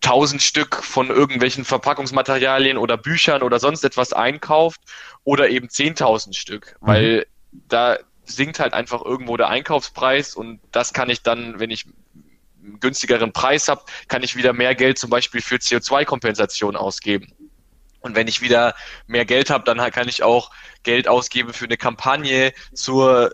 [0.00, 4.80] tausend Stück von irgendwelchen Verpackungsmaterialien oder Büchern oder sonst etwas einkauft
[5.24, 6.86] oder eben zehntausend Stück, mhm.
[6.86, 11.86] weil da sinkt halt einfach irgendwo der Einkaufspreis und das kann ich dann, wenn ich
[12.62, 17.32] einen günstigeren Preis habe, kann ich wieder mehr Geld zum Beispiel für CO2-Kompensation ausgeben.
[18.08, 18.74] Und wenn ich wieder
[19.06, 20.50] mehr Geld habe, dann kann ich auch
[20.82, 23.32] Geld ausgeben für eine Kampagne zur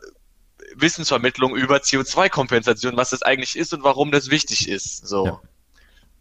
[0.75, 5.07] Wissensvermittlung über CO2-Kompensation, was das eigentlich ist und warum das wichtig ist.
[5.07, 5.27] So.
[5.27, 5.41] Ja.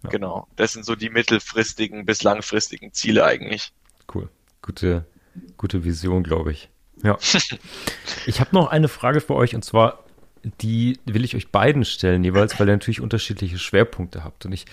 [0.03, 0.09] Ja.
[0.09, 0.47] Genau.
[0.55, 3.71] Das sind so die mittelfristigen bis langfristigen Ziele eigentlich.
[4.13, 4.29] Cool.
[4.61, 5.05] Gute,
[5.57, 6.69] gute Vision, glaube ich.
[7.03, 7.17] Ja.
[8.25, 10.03] ich habe noch eine Frage für euch und zwar,
[10.61, 14.45] die will ich euch beiden stellen jeweils, weil ihr natürlich unterschiedliche Schwerpunkte habt.
[14.45, 14.65] Und ich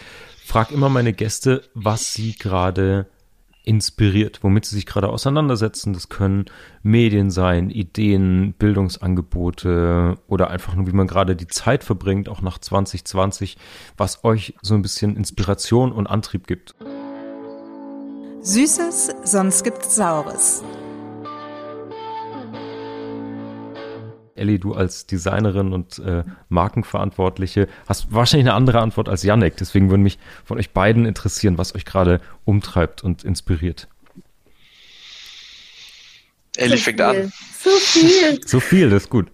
[0.45, 3.07] frage immer meine Gäste, was sie gerade
[3.65, 5.93] inspiriert, womit sie sich gerade auseinandersetzen.
[5.93, 6.47] Das können
[6.83, 12.59] Medien sein, Ideen, Bildungsangebote oder einfach nur, wie man gerade die Zeit verbringt, auch nach
[12.59, 13.57] 2020,
[13.97, 16.75] was euch so ein bisschen Inspiration und Antrieb gibt.
[18.43, 20.63] Süßes, sonst gibt's Saures.
[24.41, 29.57] Ellie, du als Designerin und äh, Markenverantwortliche hast wahrscheinlich eine andere Antwort als Yannick.
[29.57, 33.89] Deswegen würde mich von euch beiden interessieren, was euch gerade umtreibt und inspiriert.
[36.57, 37.07] Ellie so fängt viel.
[37.07, 37.33] an.
[37.59, 38.41] So viel.
[38.47, 39.29] so viel, das ist gut.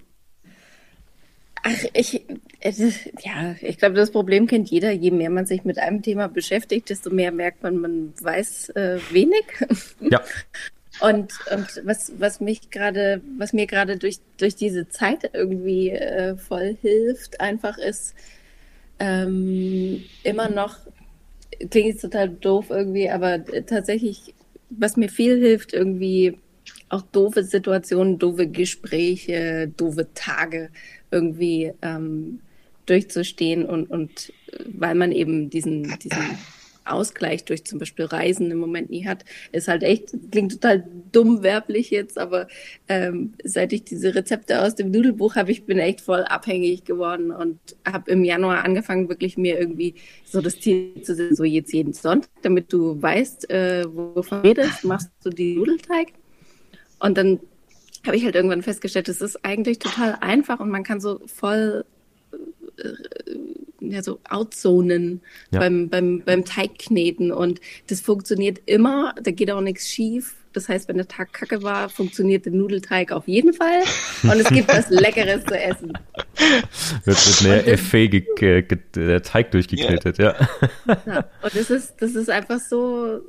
[1.63, 2.23] Ach, ich,
[2.63, 4.93] ja, ich glaube, das Problem kennt jeder.
[4.93, 9.01] Je mehr man sich mit einem Thema beschäftigt, desto mehr merkt man, man weiß äh,
[9.11, 9.45] wenig.
[10.01, 10.23] Ja.
[11.01, 16.37] Und, und was, was mich gerade, was mir gerade durch, durch diese Zeit irgendwie äh,
[16.37, 18.15] voll hilft, einfach ist
[18.99, 20.79] ähm, immer noch,
[21.71, 24.35] klingt jetzt total doof irgendwie, aber tatsächlich,
[24.71, 26.39] was mir viel hilft, irgendwie
[26.89, 30.71] auch doofe Situationen, doofe Gespräche, doofe Tage
[31.11, 32.41] irgendwie ähm,
[32.87, 34.33] durchzustehen und, und
[34.67, 36.39] weil man eben diesen, diesen
[36.87, 41.43] Ausgleich durch zum Beispiel Reisen im Moment nie hat, ist halt echt, klingt total dumm
[41.43, 42.49] werblich jetzt, aber
[42.89, 47.31] ähm, seit ich diese Rezepte aus dem Nudelbuch habe, ich bin echt voll abhängig geworden
[47.31, 51.73] und habe im Januar angefangen, wirklich mir irgendwie so das Ziel zu setzen, so jetzt
[51.73, 56.09] jeden Sonntag, damit du weißt, äh, wovon redest, machst du die Nudelteig.
[56.99, 57.41] Und dann
[58.07, 61.85] habe ich halt irgendwann festgestellt, es ist eigentlich total einfach und man kann so voll
[63.81, 65.21] ja, so outzonen
[65.51, 65.61] ja.
[65.61, 70.37] beim, beim, beim Teigkneten und das funktioniert immer, da geht auch nichts schief.
[70.53, 73.83] Das heißt, wenn der Tag kacke war, funktioniert der Nudelteig auf jeden Fall
[74.23, 75.93] und es gibt was Leckeres zu essen.
[77.05, 77.67] Wird mit einer
[78.95, 80.35] der Teig durchgeknetet, ja.
[80.87, 81.03] ja.
[81.07, 81.25] ja.
[81.43, 83.21] Und das ist, das ist einfach so,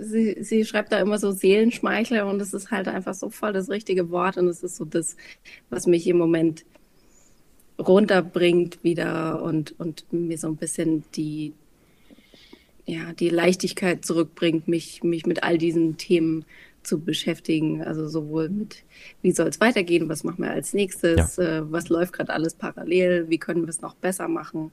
[0.00, 3.70] sie, sie schreibt da immer so Seelenschmeichler und es ist halt einfach so voll das
[3.70, 5.16] richtige Wort und es ist so das,
[5.70, 6.64] was mich im Moment
[7.86, 11.52] runterbringt wieder und, und mir so ein bisschen die,
[12.86, 16.44] ja, die Leichtigkeit zurückbringt, mich, mich mit all diesen Themen
[16.82, 17.82] zu beschäftigen.
[17.82, 18.84] Also sowohl mit,
[19.22, 21.58] wie soll es weitergehen, was machen wir als nächstes, ja.
[21.58, 24.72] äh, was läuft gerade alles parallel, wie können wir es noch besser machen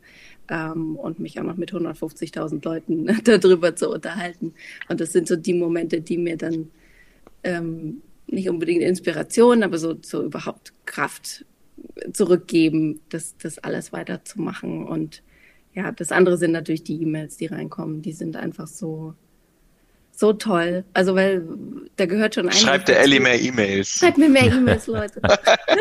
[0.49, 4.53] ähm, und mich auch noch mit 150.000 Leuten darüber zu unterhalten.
[4.87, 6.69] Und das sind so die Momente, die mir dann
[7.43, 11.45] ähm, nicht unbedingt Inspiration, aber so, so überhaupt Kraft
[12.13, 14.85] zurückgeben, das, das alles weiterzumachen.
[14.85, 15.23] Und
[15.73, 18.01] ja, das andere sind natürlich die E-Mails, die reinkommen.
[18.01, 19.15] Die sind einfach so,
[20.19, 20.83] so toll.
[20.93, 21.47] Also, weil
[21.95, 22.51] da gehört schon ein.
[22.51, 23.87] Schreibt der Ellie mehr E-Mails.
[23.87, 25.21] Schreibt mir mehr E-Mails, Leute.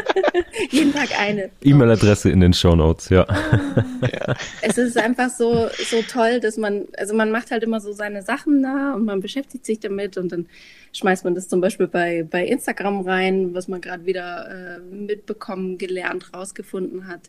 [0.71, 1.51] Jeden Tag eine.
[1.61, 3.27] E-Mail-Adresse in den Show Notes, ja.
[4.01, 4.37] ja.
[4.63, 8.23] Es ist einfach so, so toll, dass man, also man macht halt immer so seine
[8.23, 10.47] Sachen da und man beschäftigt sich damit und dann
[10.93, 15.79] schmeißt man das zum Beispiel bei, bei Instagram rein, was man gerade wieder äh, mitbekommen,
[15.79, 17.23] gelernt, rausgefunden hat.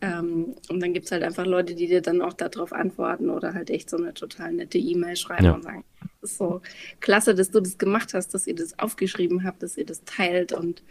[0.00, 3.68] Ähm, und dann gibt's halt einfach Leute, die dir dann auch darauf antworten oder halt
[3.68, 5.52] echt so eine total nette E-Mail schreiben ja.
[5.52, 5.84] und sagen,
[6.24, 6.60] ist so
[7.00, 10.52] klasse, dass du das gemacht hast, dass ihr das aufgeschrieben habt, dass ihr das teilt
[10.52, 10.82] und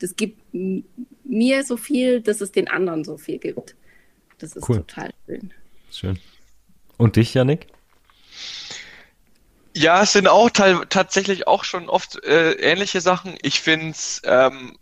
[0.00, 3.74] das gibt mir so viel, dass es den anderen so viel gibt.
[4.38, 4.78] Das ist cool.
[4.78, 5.52] total schön.
[5.90, 6.18] Schön.
[6.96, 7.66] Und dich, Janik?
[9.76, 13.36] Ja, es sind auch tatsächlich auch schon oft äh, ähnliche Sachen.
[13.42, 14.76] Ich finde es ähm,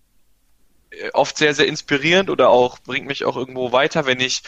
[1.13, 4.43] oft sehr, sehr inspirierend oder auch bringt mich auch irgendwo weiter, wenn ich,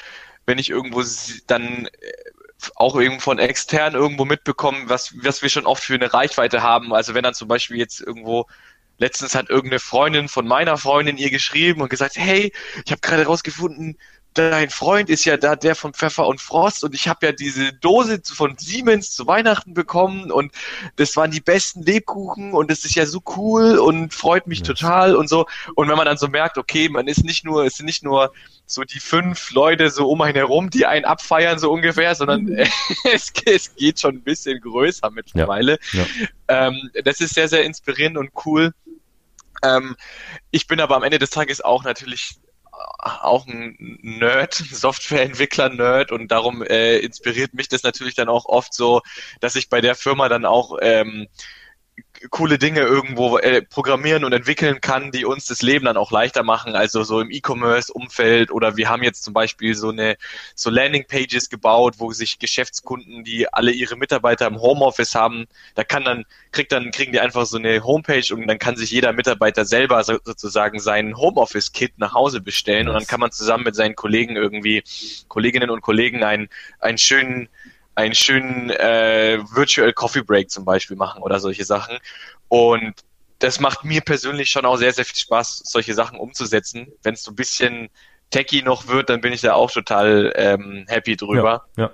[0.46, 1.02] wenn ich irgendwo
[1.46, 1.90] dann äh,
[2.74, 6.92] auch irgendwo von extern irgendwo mitbekomme, was, was wir schon oft für eine Reichweite haben.
[6.92, 8.46] Also wenn dann zum Beispiel jetzt irgendwo
[8.98, 12.52] letztens hat irgendeine Freundin von meiner Freundin ihr geschrieben und gesagt, hey,
[12.84, 13.96] ich habe gerade rausgefunden,
[14.38, 17.72] dein Freund ist ja da der von Pfeffer und Frost und ich habe ja diese
[17.72, 20.52] Dose von Siemens zu Weihnachten bekommen und
[20.96, 24.68] das waren die besten Lebkuchen und das ist ja so cool und freut mich yes.
[24.68, 25.46] total und so.
[25.74, 28.32] Und wenn man dann so merkt, okay, man ist nicht nur, es sind nicht nur
[28.66, 32.58] so die fünf Leute so um einen herum, die einen abfeiern, so ungefähr, sondern mhm.
[33.12, 35.78] es, es, geht schon ein bisschen größer mittlerweile.
[35.92, 36.06] Ja.
[36.48, 36.68] Ja.
[36.68, 38.72] Ähm, das ist sehr, sehr inspirierend und cool.
[39.62, 39.96] Ähm,
[40.50, 42.38] ich bin aber am Ende des Tages auch natürlich
[42.98, 49.02] auch ein Nerd, Softwareentwickler-Nerd und darum äh, inspiriert mich das natürlich dann auch oft so,
[49.40, 51.28] dass ich bei der Firma dann auch ähm,
[52.30, 56.42] coole Dinge irgendwo äh, programmieren und entwickeln kann, die uns das Leben dann auch leichter
[56.42, 60.16] machen, also so im E-Commerce-Umfeld oder wir haben jetzt zum Beispiel so eine
[60.54, 66.04] so Landing-Pages gebaut, wo sich Geschäftskunden, die alle ihre Mitarbeiter im Homeoffice haben, da kann
[66.04, 69.64] dann kriegt dann kriegen die einfach so eine Homepage und dann kann sich jeder Mitarbeiter
[69.64, 73.94] selber so, sozusagen seinen Homeoffice-Kit nach Hause bestellen und dann kann man zusammen mit seinen
[73.94, 74.82] Kollegen irgendwie
[75.28, 76.48] Kolleginnen und Kollegen einen
[76.80, 77.48] einen schönen
[77.98, 81.98] einen schönen äh, Virtual Coffee Break zum Beispiel machen oder solche Sachen.
[82.46, 82.94] Und
[83.40, 86.92] das macht mir persönlich schon auch sehr, sehr viel Spaß, solche Sachen umzusetzen.
[87.02, 87.90] Wenn es so ein bisschen
[88.30, 91.66] techy noch wird, dann bin ich da auch total ähm, happy drüber.
[91.76, 91.90] Ja, ja.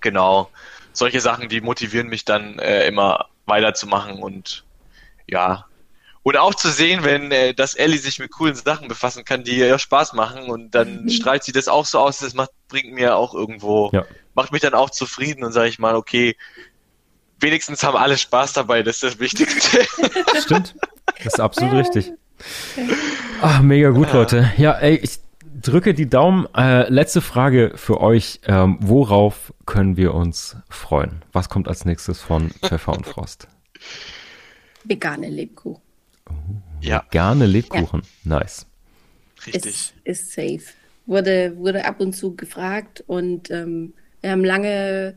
[0.00, 0.50] Genau.
[0.92, 4.64] Solche Sachen, die motivieren mich dann äh, immer weiterzumachen und
[5.28, 5.66] ja.
[6.24, 9.56] Und auch zu sehen, wenn äh, dass Ellie sich mit coolen Sachen befassen kann, die
[9.56, 13.16] ihr Spaß machen und dann strahlt sie das auch so aus, das macht, bringt mir
[13.16, 14.04] auch irgendwo, ja.
[14.34, 16.36] Macht mich dann auch zufrieden und sage ich mal, okay,
[17.40, 19.84] wenigstens haben alle Spaß dabei, das ist das Wichtigste.
[20.40, 20.74] Stimmt,
[21.18, 22.12] das ist absolut richtig.
[23.40, 24.14] Ach, mega gut, ja.
[24.14, 24.52] Leute.
[24.56, 25.20] Ja, ey, ich
[25.62, 26.46] drücke die Daumen.
[26.54, 28.40] Äh, letzte Frage für euch.
[28.46, 31.24] Ähm, worauf können wir uns freuen?
[31.32, 33.48] Was kommt als nächstes von Pfeffer und Frost?
[34.84, 35.82] Vegane Lebkuchen.
[36.28, 36.32] Oh,
[36.80, 37.04] ja.
[37.10, 38.02] Vegane Lebkuchen.
[38.24, 38.38] Ja.
[38.38, 38.66] Nice.
[39.46, 39.64] Richtig.
[39.64, 40.62] Ist, ist safe.
[41.06, 45.16] Wurde, wurde ab und zu gefragt und ähm, wir haben lange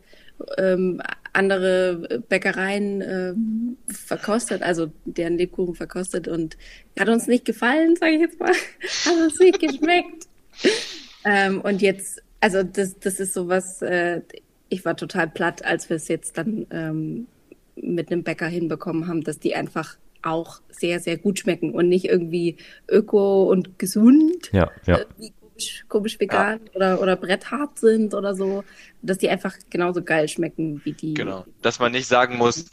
[0.58, 1.02] ähm,
[1.34, 6.58] andere Bäckereien ähm, verkostet, also deren Lebkuchen verkostet und
[6.98, 8.52] hat uns nicht gefallen, sage ich jetzt mal.
[9.06, 10.28] Hat uns nicht geschmeckt.
[11.26, 14.22] ähm, und jetzt, also das, das ist sowas, äh,
[14.70, 17.28] ich war total platt, als wir es jetzt dann ähm,
[17.76, 22.06] mit einem Bäcker hinbekommen haben, dass die einfach auch sehr, sehr gut schmecken und nicht
[22.06, 22.58] irgendwie
[22.90, 24.52] öko und gesund.
[24.54, 25.00] Ja, ja.
[25.00, 26.72] Äh, komisch, komisch vegan ja.
[26.74, 28.64] oder, oder bretthart sind oder so,
[29.02, 31.14] dass die einfach genauso geil schmecken wie die.
[31.14, 31.46] Genau.
[31.62, 32.66] Dass man nicht sagen muss,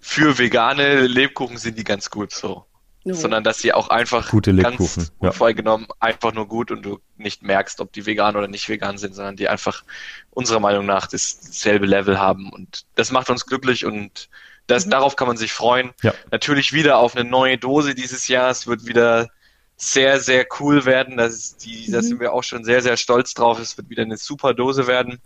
[0.00, 2.64] für vegane Lebkuchen sind die ganz gut so.
[3.06, 3.12] No.
[3.12, 5.10] Sondern dass sie auch einfach Gute Lebkuchen.
[5.20, 5.52] ganz ja.
[5.52, 9.14] genommen einfach nur gut und du nicht merkst, ob die vegan oder nicht vegan sind,
[9.14, 9.84] sondern die einfach
[10.30, 12.50] unserer Meinung nach dasselbe Level haben.
[12.50, 14.30] Und das macht uns glücklich und
[14.66, 14.90] das, mhm.
[14.90, 15.92] darauf kann man sich freuen.
[16.02, 16.14] Ja.
[16.30, 18.48] Natürlich wieder auf eine neue Dose dieses Jahr.
[18.48, 19.28] Es wird wieder
[19.76, 21.16] sehr, sehr cool werden.
[21.16, 21.92] Das ist die, mhm.
[21.92, 23.58] da sind wir auch schon sehr, sehr stolz drauf.
[23.58, 25.20] Es wird wieder eine super Dose werden.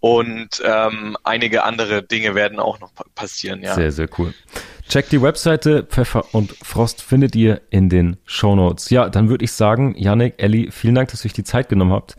[0.00, 3.74] Und ähm, einige andere Dinge werden auch noch passieren, ja.
[3.74, 4.32] Sehr, sehr cool.
[4.88, 8.88] Checkt die Webseite Pfeffer und Frost findet ihr in den Show Notes.
[8.90, 11.92] Ja, dann würde ich sagen, Yannick, Elli, vielen Dank, dass ihr euch die Zeit genommen
[11.92, 12.16] habt.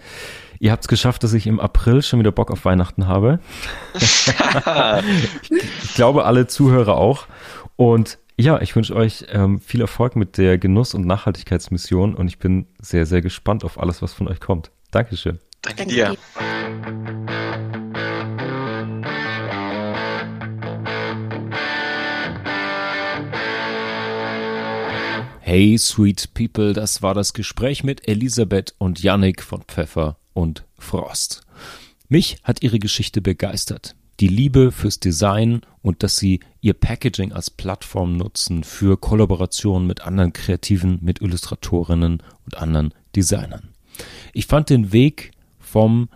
[0.60, 3.40] Ihr habt es geschafft, dass ich im April schon wieder Bock auf Weihnachten habe.
[3.96, 4.32] ich,
[5.84, 7.26] ich glaube, alle Zuhörer auch.
[7.78, 12.40] Und ja, ich wünsche euch ähm, viel Erfolg mit der Genuss- und Nachhaltigkeitsmission und ich
[12.40, 14.72] bin sehr, sehr gespannt auf alles, was von euch kommt.
[14.90, 15.40] Dankeschön.
[15.62, 16.18] Danke, Danke dir.
[25.40, 31.42] Hey, sweet people, das war das Gespräch mit Elisabeth und Yannick von Pfeffer und Frost.
[32.08, 33.96] Mich hat ihre Geschichte begeistert.
[34.22, 40.02] Die Liebe fürs Design und dass sie ihr Packaging als Plattform nutzen für Kollaborationen mit
[40.02, 43.70] anderen Kreativen, mit Illustratorinnen und anderen Designern.
[44.34, 46.08] Ich fand den Weg vom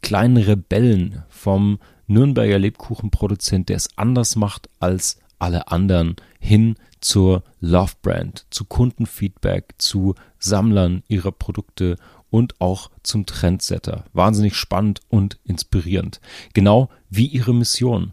[0.00, 7.94] kleinen Rebellen, vom Nürnberger Lebkuchenproduzent, der es anders macht als alle anderen, hin zur Love
[8.00, 11.96] Brand, zu Kundenfeedback, zu Sammlern ihrer Produkte
[12.30, 14.04] und auch zum Trendsetter.
[14.12, 16.20] Wahnsinnig spannend und inspirierend.
[16.54, 18.12] Genau wie ihre Mission.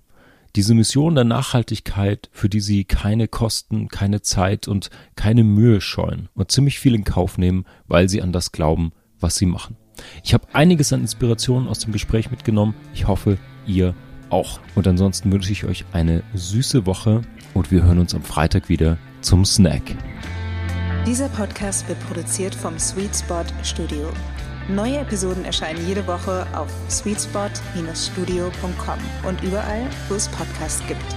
[0.56, 6.30] Diese Mission der Nachhaltigkeit, für die sie keine Kosten, keine Zeit und keine Mühe scheuen
[6.34, 9.78] und ziemlich viel in Kauf nehmen, weil sie an das glauben, was sie machen.
[10.24, 12.74] Ich habe einiges an Inspirationen aus dem Gespräch mitgenommen.
[12.94, 13.94] Ich hoffe, ihr
[14.30, 14.60] auch.
[14.76, 17.22] Und ansonsten wünsche ich euch eine süße Woche
[17.54, 19.84] und wir hören uns am Freitag wieder zum Snack.
[21.08, 24.12] Dieser Podcast wird produziert vom Sweet Spot Studio.
[24.68, 31.16] Neue Episoden erscheinen jede Woche auf sweetspot-studio.com und überall, wo es Podcasts gibt.